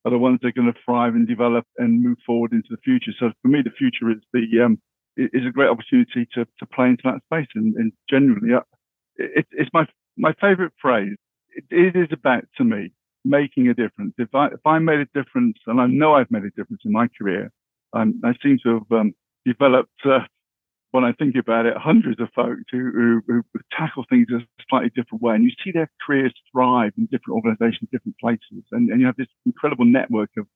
are 0.04 0.10
the 0.10 0.18
ones 0.18 0.38
that 0.42 0.48
are 0.48 0.52
going 0.52 0.72
to 0.72 0.78
thrive 0.84 1.14
and 1.14 1.26
develop 1.26 1.66
and 1.78 2.02
move 2.02 2.18
forward 2.24 2.52
into 2.52 2.68
the 2.70 2.76
future. 2.78 3.12
So 3.18 3.32
for 3.42 3.48
me, 3.48 3.60
the 3.62 3.70
future 3.70 4.10
is 4.10 4.18
the, 4.32 4.64
um, 4.64 4.80
is 5.16 5.46
a 5.46 5.52
great 5.52 5.68
opportunity 5.68 6.26
to, 6.34 6.44
to 6.44 6.66
play 6.66 6.88
into 6.88 7.02
that 7.04 7.20
space. 7.26 7.48
And, 7.54 7.74
and 7.74 7.92
genuinely, 8.08 8.54
uh, 8.54 8.60
it, 9.16 9.46
it's 9.52 9.70
my, 9.72 9.86
my 10.16 10.32
favorite 10.40 10.72
phrase. 10.80 11.16
It, 11.50 11.64
it 11.70 11.96
is 11.96 12.08
about, 12.12 12.44
to 12.58 12.64
me, 12.64 12.92
making 13.24 13.68
a 13.68 13.74
difference. 13.74 14.14
If 14.18 14.34
I, 14.34 14.46
if 14.46 14.64
I 14.64 14.78
made 14.78 15.00
a 15.00 15.06
difference, 15.14 15.58
and 15.66 15.80
I 15.80 15.86
know 15.86 16.14
I've 16.14 16.30
made 16.30 16.44
a 16.44 16.50
difference 16.50 16.82
in 16.84 16.92
my 16.92 17.08
career, 17.18 17.50
I'm, 17.92 18.20
i 18.24 18.32
seem 18.42 18.58
to 18.64 18.74
have 18.74 19.00
um, 19.00 19.14
developed, 19.44 19.90
uh, 20.04 20.20
when 20.92 21.04
I 21.04 21.12
think 21.12 21.36
about 21.36 21.66
it, 21.66 21.76
hundreds 21.76 22.20
of 22.20 22.28
folks 22.34 22.62
who, 22.70 23.22
who, 23.26 23.42
who, 23.52 23.60
tackle 23.76 24.04
things 24.10 24.26
a 24.30 24.40
slightly 24.68 24.90
different 24.94 25.22
way. 25.22 25.34
And 25.34 25.44
you 25.44 25.50
see 25.64 25.70
their 25.70 25.90
careers 26.04 26.34
thrive 26.52 26.92
in 26.98 27.06
different 27.06 27.36
organizations, 27.36 27.88
different 27.90 28.18
places. 28.18 28.64
And, 28.72 28.90
and 28.90 29.00
you 29.00 29.06
have 29.06 29.16
this 29.16 29.28
incredible 29.46 29.86
network 29.86 30.30
of 30.36 30.46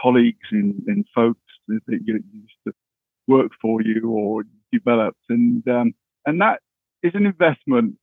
colleagues 0.00 0.46
and, 0.50 0.82
and 0.86 1.04
folks 1.14 1.40
that 1.68 2.00
you 2.04 2.22
used 2.32 2.54
to 2.66 2.72
work 3.26 3.52
for 3.60 3.80
you 3.80 4.10
or 4.10 4.42
developed. 4.72 5.20
And, 5.28 5.66
um, 5.68 5.94
and 6.26 6.40
that 6.40 6.60
is 7.02 7.12
an 7.14 7.26
investment 7.26 7.96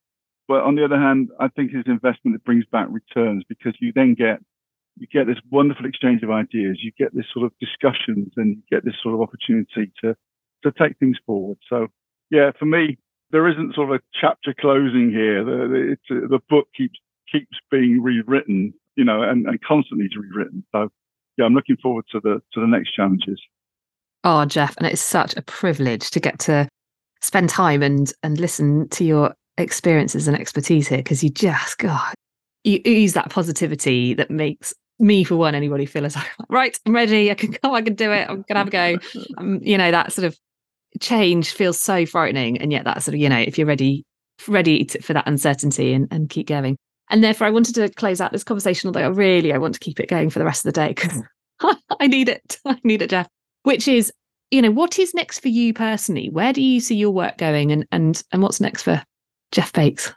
but 0.47 0.63
on 0.63 0.75
the 0.75 0.86
other 0.86 0.99
hand, 0.99 1.29
I 1.39 1.49
think 1.49 1.71
it's 1.73 1.88
investment 1.88 2.36
that 2.36 2.43
brings 2.43 2.65
back 2.71 2.88
returns 2.89 3.43
because 3.47 3.73
you 3.79 3.91
then 3.93 4.13
get 4.13 4.39
you 4.99 5.07
get 5.07 5.27
this 5.27 5.38
wonderful 5.51 5.86
exchange 5.86 6.23
of 6.23 6.31
ideas, 6.31 6.79
you 6.81 6.91
get 6.97 7.13
this 7.13 7.25
sort 7.31 7.45
of 7.45 7.51
discussions, 7.60 8.33
and 8.36 8.57
you 8.57 8.63
get 8.69 8.83
this 8.83 8.95
sort 9.01 9.13
of 9.13 9.21
opportunity 9.21 9.91
to 10.03 10.15
to 10.63 10.71
take 10.71 10.97
things 10.97 11.17
forward. 11.25 11.57
So, 11.69 11.88
yeah, 12.31 12.51
for 12.57 12.65
me, 12.65 12.97
there 13.31 13.47
isn't 13.47 13.75
sort 13.75 13.89
of 13.89 13.95
a 13.95 14.19
chapter 14.19 14.55
closing 14.60 15.12
here. 15.12 15.43
The, 15.43 15.97
the, 16.10 16.27
the 16.27 16.39
book 16.49 16.67
keeps 16.75 16.99
keeps 17.31 17.57
being 17.69 18.01
rewritten, 18.01 18.73
you 18.95 19.03
know, 19.03 19.21
and, 19.21 19.45
and 19.47 19.62
constantly 19.62 20.10
rewritten. 20.15 20.63
So, 20.71 20.89
yeah, 21.38 21.45
I'm 21.45 21.53
looking 21.53 21.77
forward 21.77 22.05
to 22.12 22.19
the 22.19 22.41
to 22.53 22.62
the 22.62 22.67
next 22.67 22.93
challenges. 22.95 23.39
Oh, 24.23 24.45
Jeff, 24.45 24.75
and 24.77 24.88
it's 24.88 25.01
such 25.01 25.36
a 25.38 25.41
privilege 25.41 26.10
to 26.12 26.19
get 26.19 26.39
to 26.39 26.67
spend 27.21 27.49
time 27.49 27.83
and 27.83 28.12
and 28.23 28.39
listen 28.39 28.89
to 28.89 29.03
your 29.03 29.36
experiences 29.58 30.28
and 30.28 30.38
expertise 30.38 30.88
here 30.88 31.00
because 31.00 31.24
you 31.24 31.30
just 31.30 31.78
God, 31.78 32.13
you 32.63 32.82
use 32.86 33.13
that 33.13 33.30
positivity 33.30 34.13
that 34.13 34.30
makes 34.30 34.74
me 35.00 35.24
for 35.24 35.36
one 35.36 35.56
anybody 35.56 35.86
feel 35.86 36.06
as 36.06 36.15
like 36.15 36.28
right 36.50 36.80
i'm 36.86 36.96
ready 36.96 37.30
i 37.30 37.36
can 37.36 37.52
go 37.63 37.74
i 37.74 37.82
can 37.82 37.93
do 37.93 38.12
it 38.12 38.28
i'm 38.30 38.43
gonna 38.48 38.60
have 38.60 38.67
a 38.67 38.72
go. 38.72 39.00
Um, 39.38 39.60
you 39.62 39.78
know 39.78 39.91
that 39.91 40.12
sort 40.12 40.26
of 40.26 40.38
change 41.00 41.52
feels 41.52 41.80
so 41.80 42.06
frightening 42.06 42.58
and 42.60 42.72
yet 42.72 42.86
that 42.86 43.04
sort 43.04 43.13
of 43.13 43.22
you 43.22 43.30
know 43.30 43.38
if 43.38 43.58
you're 43.58 43.67
ready 43.67 44.04
ready 44.48 44.86
to, 44.86 45.02
for 45.02 45.13
that 45.13 45.28
uncertainty 45.28 45.93
and, 45.93 46.08
and 46.12 46.30
keep 46.30 46.48
going. 46.48 46.78
And 47.10 47.24
therefore 47.24 47.48
i 47.48 47.50
wanted 47.50 47.76
to 47.76 47.89
close 47.89 48.20
out 48.20 48.32
this 48.32 48.43
conversation 48.43 48.88
although 48.88 49.02
I 49.02 49.08
really 49.08 49.54
i 49.54 49.58
want 49.58 49.74
to 49.76 49.80
keep 49.80 50.00
it 50.00 50.10
going 50.10 50.30
for 50.30 50.39
the 50.39 50.46
rest 50.46 50.65
of 50.65 50.74
the 50.74 50.80
day 50.80 50.89
because 50.89 51.22
i 52.00 52.08
need 52.08 52.30
it 52.30 52.58
i 52.65 52.80
need 52.84 53.02
it 53.02 53.10
jeff. 53.10 53.28
Which 53.63 53.88
is 53.88 54.12
you 54.52 54.62
know 54.62 54.72
what 54.72 54.98
is 54.98 55.13
next 55.13 55.39
for 55.39 55.50
you 55.50 55.74
personally? 55.74 56.30
Where 56.30 56.54
do 56.54 56.62
you 56.62 56.80
see 56.80 56.96
your 56.96 57.12
work 57.12 57.38
going 57.38 57.72
and 57.72 57.86
and 57.91 58.24
and 58.32 58.41
what's 58.41 58.62
next 58.62 58.84
for 58.84 59.04
Jeff 59.51 59.73
Bakes? 59.73 60.13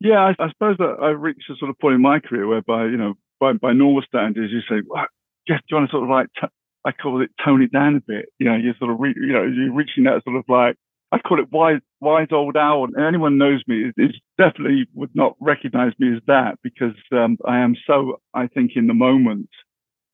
Yeah, 0.00 0.18
I, 0.18 0.44
I 0.44 0.48
suppose 0.50 0.76
that 0.78 0.96
I've 1.02 1.20
reached 1.20 1.50
a 1.50 1.56
sort 1.56 1.70
of 1.70 1.78
point 1.78 1.94
in 1.94 2.02
my 2.02 2.20
career 2.20 2.46
whereby, 2.46 2.84
you 2.84 2.96
know, 2.96 3.14
by, 3.40 3.52
by 3.54 3.72
normal 3.72 4.02
standards, 4.02 4.52
you 4.52 4.60
say, 4.68 4.82
well, 4.86 5.06
Jeff, 5.48 5.60
do 5.60 5.64
you 5.70 5.76
want 5.76 5.88
to 5.88 5.92
sort 5.92 6.04
of 6.04 6.10
like, 6.10 6.26
t- 6.40 6.48
I 6.84 6.92
call 6.92 7.22
it 7.22 7.30
tone 7.44 7.62
it 7.62 7.72
down 7.72 7.96
a 7.96 8.00
bit. 8.00 8.26
You 8.38 8.46
know, 8.46 8.56
you're 8.56 8.74
sort 8.78 8.90
of, 8.90 9.00
re- 9.00 9.14
you 9.16 9.32
know, 9.32 9.42
you're 9.42 9.72
reaching 9.72 10.04
that 10.04 10.22
sort 10.24 10.36
of 10.36 10.44
like, 10.48 10.76
I 11.12 11.18
call 11.18 11.40
it 11.40 11.50
wise, 11.50 11.80
wise 12.00 12.28
old 12.30 12.56
owl. 12.56 12.84
And 12.84 13.04
anyone 13.04 13.38
knows 13.38 13.62
me 13.66 13.92
is 13.96 14.14
definitely 14.38 14.86
would 14.94 15.14
not 15.14 15.34
recognize 15.40 15.92
me 15.98 16.14
as 16.14 16.22
that 16.26 16.58
because 16.62 16.94
um, 17.12 17.38
I 17.46 17.58
am 17.58 17.74
so, 17.86 18.20
I 18.34 18.48
think, 18.48 18.72
in 18.76 18.86
the 18.86 18.94
moment. 18.94 19.48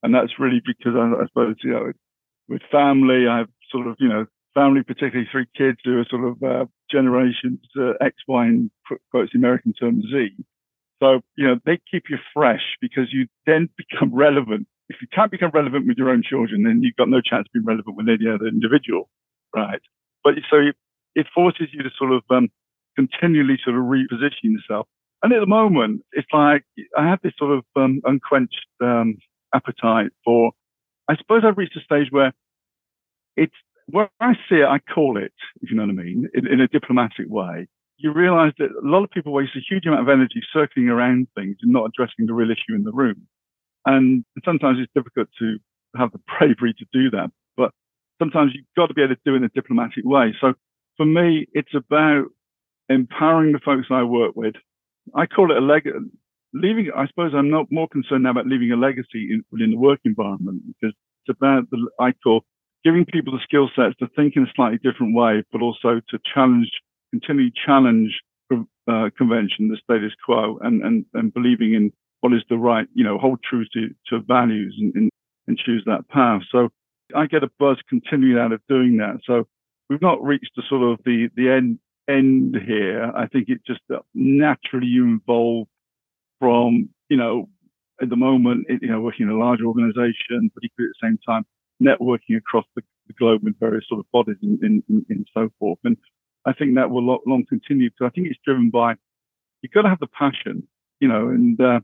And 0.02 0.14
that's 0.14 0.38
really 0.38 0.60
because 0.64 0.94
I, 0.96 1.22
I 1.22 1.26
suppose, 1.26 1.56
you 1.62 1.72
know, 1.72 1.92
with 2.48 2.62
family, 2.70 3.26
I've 3.28 3.48
sort 3.70 3.86
of, 3.86 3.96
you 3.98 4.08
know, 4.08 4.26
family, 4.54 4.82
particularly 4.82 5.28
three 5.30 5.46
kids 5.56 5.78
who 5.84 5.98
are 5.98 6.06
sort 6.08 6.24
of 6.24 6.42
uh, 6.42 6.66
generations 6.90 7.60
uh, 7.78 7.92
X, 8.00 8.16
Y, 8.28 8.46
and 8.46 8.70
quotes 9.10 9.32
the 9.32 9.38
American 9.38 9.72
term 9.72 10.02
Z. 10.02 10.30
So, 11.02 11.20
you 11.36 11.46
know, 11.46 11.56
they 11.66 11.80
keep 11.90 12.04
you 12.08 12.18
fresh 12.32 12.62
because 12.80 13.12
you 13.12 13.26
then 13.46 13.68
become 13.76 14.14
relevant. 14.14 14.68
If 14.88 14.96
you 15.00 15.08
can't 15.12 15.30
become 15.30 15.50
relevant 15.52 15.86
with 15.86 15.96
your 15.96 16.10
own 16.10 16.22
children, 16.22 16.62
then 16.62 16.80
you've 16.82 16.96
got 16.96 17.08
no 17.08 17.20
chance 17.20 17.46
of 17.48 17.52
being 17.52 17.64
relevant 17.64 17.96
with 17.96 18.08
any 18.08 18.28
other 18.28 18.46
individual, 18.46 19.08
right? 19.54 19.80
But 20.22 20.34
so 20.50 20.58
it 21.14 21.26
forces 21.34 21.68
you 21.72 21.82
to 21.82 21.90
sort 21.98 22.12
of 22.12 22.22
um, 22.30 22.48
continually 22.96 23.58
sort 23.64 23.76
of 23.76 23.82
reposition 23.82 24.54
yourself. 24.54 24.86
And 25.22 25.32
at 25.32 25.40
the 25.40 25.46
moment, 25.46 26.02
it's 26.12 26.28
like 26.32 26.64
I 26.96 27.08
have 27.08 27.20
this 27.22 27.32
sort 27.38 27.58
of 27.58 27.64
um, 27.76 28.00
unquenched 28.04 28.66
um, 28.80 29.16
appetite 29.54 30.10
for. 30.24 30.52
I 31.08 31.16
suppose 31.16 31.42
I've 31.44 31.58
reached 31.58 31.76
a 31.76 31.80
stage 31.80 32.08
where 32.10 32.32
it's 33.36 33.54
where 33.92 34.11
I 34.20 34.33
see 34.48 34.57
it, 34.57 34.66
I 34.66 34.78
call 34.78 35.18
it, 35.18 35.35
if 35.61 35.70
you 35.70 35.76
know 35.76 35.83
what 35.83 35.90
I 35.90 36.02
mean, 36.02 36.28
in, 36.33 36.46
in 36.46 36.61
a 36.61 36.68
diplomatic 36.68 37.26
way. 37.28 37.68
You 37.98 38.12
realize 38.12 38.52
that 38.59 38.70
a 38.70 38.88
lot 38.88 39.05
of 39.05 39.11
people 39.11 39.33
waste 39.33 39.52
a 39.55 39.61
huge 39.61 39.87
amount 39.87 40.00
of 40.00 40.09
energy 40.09 40.40
circling 40.52 40.88
around 40.88 41.28
things 41.37 41.57
and 41.61 41.72
not 41.72 41.85
addressing 41.85 42.26
the 42.26 42.33
real 42.33 42.50
issue 42.50 42.74
in 42.74 42.85
the 42.85 42.90
room. 42.90 43.28
And 43.85 44.24
sometimes 44.44 44.78
it's 44.81 44.92
difficult 44.94 45.28
to 45.38 45.59
have 45.94 46.11
the 46.11 46.20
bravery 46.38 46.74
to 46.78 46.87
do 46.92 47.11
that. 47.11 47.31
But 47.57 47.72
sometimes 48.18 48.52
you've 48.55 48.64
got 48.76 48.87
to 48.87 48.94
be 48.94 49.02
able 49.02 49.14
to 49.14 49.20
do 49.26 49.35
it 49.35 49.38
in 49.38 49.44
a 49.44 49.48
diplomatic 49.50 50.05
way. 50.05 50.35
So 50.40 50.55
for 50.96 51.05
me, 51.05 51.46
it's 51.52 51.74
about 51.74 52.24
empowering 52.88 53.52
the 53.52 53.61
folks 53.61 53.88
I 53.90 54.05
work 54.05 54.35
with. 54.35 54.55
I 55.14 55.26
call 55.26 55.52
it 55.52 55.59
a 55.59 55.61
legacy. 55.61 55.98
leaving, 56.55 56.90
I 56.96 57.07
suppose 57.09 57.33
I'm 57.37 57.50
not 57.50 57.66
more 57.70 57.88
concerned 57.88 58.22
now 58.22 58.31
about 58.31 58.46
leaving 58.46 58.72
a 58.72 58.76
legacy 58.76 59.28
in, 59.31 59.44
within 59.52 59.70
the 59.70 59.78
work 59.78 60.00
environment 60.07 60.62
because 60.66 60.94
it's 61.26 61.37
about 61.37 61.68
the, 61.70 61.88
I 62.00 62.12
call 62.24 62.44
giving 62.84 63.04
people 63.04 63.32
the 63.32 63.40
skill 63.42 63.70
sets 63.76 63.96
to 63.98 64.08
think 64.16 64.36
in 64.36 64.42
a 64.42 64.52
slightly 64.54 64.78
different 64.78 65.14
way, 65.14 65.42
but 65.52 65.62
also 65.62 66.00
to 66.10 66.18
challenge, 66.34 66.70
continually 67.12 67.52
challenge 67.66 68.20
uh, 68.52 69.10
convention, 69.16 69.68
the 69.68 69.78
status 69.82 70.12
quo, 70.24 70.58
and, 70.62 70.82
and, 70.82 71.04
and 71.14 71.32
believing 71.32 71.74
in 71.74 71.92
what 72.20 72.32
is 72.32 72.42
the 72.48 72.56
right, 72.56 72.86
you 72.94 73.04
know, 73.04 73.18
hold 73.18 73.40
true 73.42 73.64
to, 73.72 73.88
to 74.08 74.20
values 74.26 74.76
and, 74.78 74.94
and, 74.94 75.10
and 75.46 75.58
choose 75.58 75.82
that 75.86 76.08
path. 76.08 76.42
So 76.50 76.68
I 77.14 77.26
get 77.26 77.44
a 77.44 77.50
buzz 77.58 77.78
continuing 77.88 78.38
out 78.38 78.52
of 78.52 78.60
doing 78.68 78.96
that. 78.98 79.20
So 79.24 79.46
we've 79.88 80.02
not 80.02 80.22
reached 80.22 80.52
the 80.56 80.62
sort 80.68 80.82
of 80.82 81.04
the 81.04 81.28
the 81.36 81.50
end 81.50 81.78
end 82.08 82.56
here. 82.66 83.12
I 83.14 83.26
think 83.26 83.48
it 83.48 83.60
just 83.66 83.80
naturally 84.14 84.86
you 84.86 85.20
evolve 85.22 85.68
from 86.40 86.88
you 87.08 87.16
know 87.16 87.48
at 88.00 88.08
the 88.08 88.16
moment 88.16 88.66
you 88.68 88.88
know 88.88 89.00
working 89.00 89.26
in 89.26 89.32
a 89.32 89.38
large 89.38 89.60
organisation, 89.60 90.50
but 90.54 90.64
equally 90.64 90.88
at 90.88 90.94
the 91.00 91.06
same 91.06 91.18
time 91.26 91.44
networking 91.82 92.36
across 92.36 92.64
the, 92.76 92.82
the 93.06 93.14
globe 93.14 93.42
in 93.46 93.54
various 93.58 93.84
sort 93.88 94.00
of 94.00 94.10
bodies 94.12 94.36
and, 94.42 94.60
and, 94.62 94.82
and, 94.88 95.26
so 95.34 95.50
forth. 95.58 95.78
And 95.84 95.96
I 96.46 96.52
think 96.52 96.74
that 96.74 96.90
will 96.90 97.20
long 97.26 97.44
continue. 97.48 97.90
So 97.98 98.06
I 98.06 98.10
think 98.10 98.28
it's 98.28 98.38
driven 98.44 98.70
by 98.70 98.94
you've 99.62 99.72
got 99.72 99.82
to 99.82 99.88
have 99.88 100.00
the 100.00 100.06
passion, 100.06 100.66
you 101.00 101.08
know, 101.08 101.28
and 101.28 101.60
uh, 101.60 101.80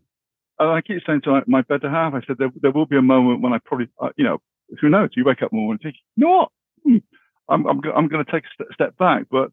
I 0.58 0.80
keep 0.80 1.02
saying 1.06 1.22
to 1.22 1.42
my 1.46 1.62
better 1.62 1.88
half, 1.88 2.14
I 2.14 2.20
said 2.26 2.37
there, 2.38 2.50
there 2.61 2.72
will 2.72 2.87
be 2.87 2.96
a 2.96 3.02
moment 3.02 3.42
when 3.42 3.52
I 3.52 3.58
probably, 3.64 3.88
uh, 4.00 4.11
you 4.16 4.24
know, 4.24 4.38
who 4.80 4.88
knows? 4.88 5.11
You 5.16 5.24
wake 5.24 5.42
up 5.42 5.52
one 5.52 5.62
morning 5.62 5.78
and 5.82 5.92
think, 5.92 5.96
you 6.16 6.26
know 6.26 6.37
what? 6.37 6.48
Hmm, 6.84 6.96
I'm, 7.48 7.66
I'm, 7.66 7.80
I'm 7.96 8.08
going 8.08 8.24
to 8.24 8.30
take 8.30 8.44
a 8.61 8.74
step 8.74 8.96
back. 8.98 9.26
But 9.30 9.50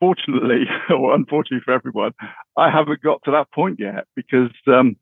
fortunately, 0.00 0.64
or 0.90 1.14
unfortunately 1.14 1.62
for 1.64 1.74
everyone, 1.74 2.12
I 2.56 2.70
haven't 2.70 3.02
got 3.02 3.22
to 3.24 3.32
that 3.32 3.52
point 3.52 3.78
yet 3.80 4.06
because 4.14 4.50
um, 4.68 4.96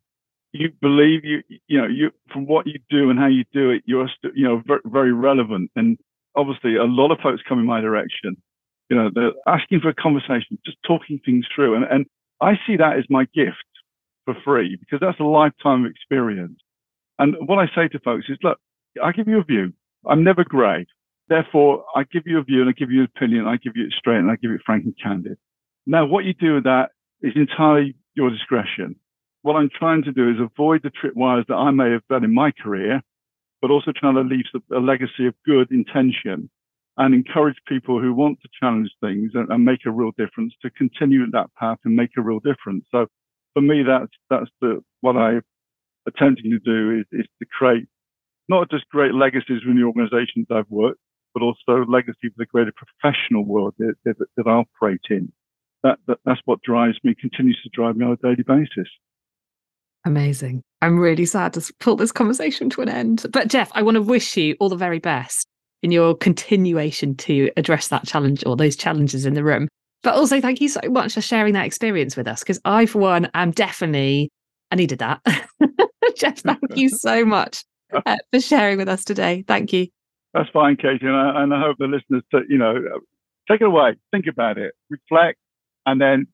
you 0.53 0.71
believe 0.81 1.25
you, 1.25 1.43
you 1.67 1.81
know, 1.81 1.87
you 1.87 2.11
from 2.33 2.47
what 2.47 2.67
you 2.67 2.79
do 2.91 3.11
and 3.11 3.19
how 3.19 3.27
you 3.27 3.45
do 3.53 3.71
it, 3.71 3.83
you're, 3.87 4.09
st- 4.09 4.37
you 4.37 4.45
know, 4.45 4.63
very, 4.67 4.81
very 4.85 5.13
relevant. 5.13 5.71
And 5.77 5.99
obviously, 6.37 6.77
a 6.77 6.85
lot 6.85 7.11
of 7.11 7.19
folks 7.23 7.43
come 7.49 7.59
in 7.59 7.67
my 7.67 7.81
direction. 7.81 8.37
You 8.91 8.97
know, 8.97 9.11
they're 9.15 9.33
asking 9.47 9.81
for 9.81 9.89
a 9.89 9.95
conversation, 9.95 10.59
just 10.65 10.77
talking 10.87 11.21
things 11.25 11.47
through, 11.55 11.77
and 11.77 11.85
and 11.85 12.07
I 12.41 12.55
see 12.67 12.77
that 12.77 12.99
as 12.99 13.05
my 13.09 13.27
gift 13.35 13.65
for 14.25 14.35
free 14.45 14.77
because 14.79 15.01
that's 15.01 15.21
a 15.21 15.25
lifetime 15.25 15.85
of 15.85 15.91
experience. 15.91 16.59
And 17.19 17.37
what 17.47 17.59
I 17.59 17.67
say 17.75 17.89
to 17.89 17.99
folks 18.01 18.27
is, 18.29 18.39
look, 18.43 18.59
I 19.03 19.13
give 19.13 19.29
you 19.29 19.39
a 19.39 19.45
view. 19.45 19.73
I'm 20.07 20.25
never 20.25 20.45
grey. 20.45 20.87
Therefore, 21.29 21.85
I 21.95 22.05
give 22.05 22.25
you 22.27 22.39
a 22.39 22.43
view 22.43 22.61
and 22.61 22.69
I 22.69 22.73
give 22.73 22.91
you 22.91 23.03
an 23.03 23.09
opinion. 23.15 23.47
I 23.47 23.57
give 23.57 23.75
you 23.77 23.87
it 23.87 23.93
straight 23.97 24.19
and 24.19 24.31
I 24.31 24.37
give 24.37 24.51
it 24.51 24.61
frank 24.67 24.85
and 24.85 24.95
candid. 25.03 25.39
Now, 25.87 26.05
what 26.05 26.25
you 26.25 26.35
do 26.35 26.55
with 26.55 26.65
that 26.65 26.91
is 27.23 27.33
entirely 27.37 27.95
your 28.15 28.31
discretion. 28.31 28.97
What 29.43 29.57
I'm 29.57 29.71
trying 29.77 30.03
to 30.05 30.13
do 30.13 30.31
is 30.31 30.37
avoid 30.41 30.83
the 30.83 30.91
tripwires 30.91 31.47
that 31.49 31.55
I 31.55 31.71
may 31.71 31.91
have 31.91 32.07
done 32.09 32.25
in 32.25 32.33
my 32.33 32.53
career, 32.53 33.03
but 33.61 33.71
also 33.71 33.93
trying 33.93 34.15
to 34.15 34.23
leave 34.23 34.45
a 34.73 34.79
legacy 34.79 35.27
of 35.27 35.35
good 35.45 35.71
intention 35.71 36.49
and 36.97 37.15
encourage 37.15 37.57
people 37.67 38.01
who 38.01 38.13
want 38.13 38.39
to 38.43 38.49
challenge 38.61 38.91
things 39.01 39.33
and, 39.35 39.51
and 39.51 39.65
make 39.65 39.81
a 39.87 39.91
real 39.91 40.13
difference 40.19 40.55
to 40.63 40.71
continue 40.71 41.29
that 41.31 41.53
path 41.59 41.79
and 41.85 41.97
make 41.97 42.11
a 42.17 42.23
real 42.23 42.41
difference. 42.41 42.85
So 42.91 43.07
for 43.55 43.63
me, 43.63 43.83
that's, 43.83 44.13
that's 44.31 44.51
the, 44.61 44.83
what 45.01 45.17
I'm 45.17 45.43
attempting 46.07 46.51
to 46.51 46.59
do 46.59 47.01
is, 47.01 47.07
is 47.13 47.27
to 47.41 47.47
create 47.47 47.87
not 48.49 48.71
just 48.71 48.89
great 48.91 49.15
legacies 49.15 49.63
in 49.67 49.77
the 49.77 49.85
organizations 49.85 50.47
I've 50.51 50.71
worked, 50.71 51.01
but 51.35 51.43
also 51.43 51.85
legacy 51.89 52.29
for 52.29 52.35
the 52.37 52.47
greater 52.47 52.73
professional 52.73 53.45
world 53.45 53.75
that, 53.79 53.95
that, 54.05 54.17
that 54.37 54.47
I 54.47 54.51
operate 54.51 55.01
in. 55.09 55.33
That, 55.83 55.99
that, 56.07 56.19
that's 56.25 56.41
what 56.45 56.63
drives 56.63 56.99
me, 57.03 57.15
continues 57.15 57.59
to 57.63 57.71
drive 57.73 57.97
me 57.97 58.05
on 58.05 58.13
a 58.13 58.17
daily 58.17 58.45
basis. 58.47 58.89
Amazing. 60.05 60.63
I'm 60.81 60.99
really 60.99 61.27
sad 61.27 61.53
to 61.55 61.73
pull 61.79 61.97
this 61.97 62.13
conversation 62.13 62.69
to 62.71 62.83
an 62.83 62.89
end. 62.89 63.25
But 63.33 63.49
Jeff, 63.49 63.71
I 63.75 63.83
want 63.83 63.95
to 63.95 64.03
wish 64.03 64.37
you 64.37 64.57
all 64.59 64.69
the 64.69 64.77
very 64.77 64.99
best 64.99 65.47
in 65.83 65.93
your 65.93 66.15
continuation 66.15 67.17
to 67.17 67.51
address 67.57 67.89
that 67.89 68.07
challenge 68.07 68.45
or 68.47 68.57
those 68.57 68.77
challenges 68.77 69.27
in 69.27 69.35
the 69.35 69.45
room. 69.45 69.69
But 70.03 70.15
also, 70.15 70.41
thank 70.41 70.61
you 70.61 70.69
so 70.69 70.81
much 70.89 71.15
for 71.15 71.21
sharing 71.21 71.55
that 71.55 71.67
experience 71.67 72.17
with 72.17 72.27
us 72.27 72.41
because 72.41 72.61
I, 72.65 72.87
for 72.87 72.99
one, 72.99 73.31
am 73.35 73.53
definitely, 73.53 74.31
I 74.73 74.77
needed 74.77 74.99
that. 74.99 75.21
Jeff, 76.17 76.39
thank 76.39 76.59
you 76.75 76.89
so 76.89 77.25
much 77.25 77.65
uh, 78.05 78.17
for 78.33 78.41
sharing 78.41 78.79
with 78.79 78.89
us 78.89 79.05
today. 79.05 79.45
Thank 79.47 79.73
you. 79.73 79.87
That's 80.35 80.49
fine, 80.51 80.77
Katie. 80.77 81.07
And 81.07 81.15
I, 81.15 81.43
and 81.43 81.55
I 81.55 81.61
hope 81.61 81.77
the 81.79 81.87
listeners, 81.87 82.25
to, 82.33 82.41
you 82.49 82.59
know, 82.59 82.75
take 83.49 83.61
it 83.61 83.67
away, 83.67 83.97
think 84.11 84.27
about 84.27 84.59
it, 84.59 84.75
reflect, 84.91 85.39
and 85.87 86.01
then, 86.01 86.27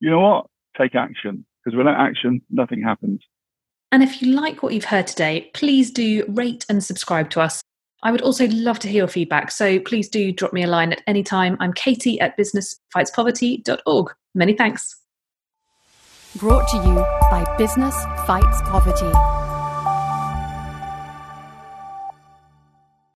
you 0.00 0.10
know 0.10 0.20
what? 0.20 0.46
Take 0.76 0.94
action. 0.94 1.46
Because 1.66 1.76
without 1.76 1.98
action, 1.98 2.40
nothing 2.48 2.80
happens. 2.80 3.20
And 3.90 4.00
if 4.04 4.22
you 4.22 4.32
like 4.32 4.62
what 4.62 4.72
you've 4.72 4.84
heard 4.84 5.08
today, 5.08 5.50
please 5.52 5.90
do 5.90 6.24
rate 6.28 6.64
and 6.68 6.82
subscribe 6.82 7.28
to 7.30 7.40
us. 7.40 7.60
I 8.04 8.12
would 8.12 8.22
also 8.22 8.46
love 8.48 8.78
to 8.80 8.88
hear 8.88 8.98
your 8.98 9.08
feedback. 9.08 9.50
So 9.50 9.80
please 9.80 10.08
do 10.08 10.30
drop 10.30 10.52
me 10.52 10.62
a 10.62 10.68
line 10.68 10.92
at 10.92 11.02
any 11.08 11.24
time. 11.24 11.56
I'm 11.58 11.72
Katie 11.72 12.20
at 12.20 12.38
businessfightspoverty.org. 12.38 14.14
Many 14.36 14.52
thanks. 14.52 14.96
Brought 16.36 16.68
to 16.68 16.76
you 16.76 16.94
by 17.30 17.56
Business 17.58 17.96
Fights 18.26 18.62
Poverty. 18.62 19.45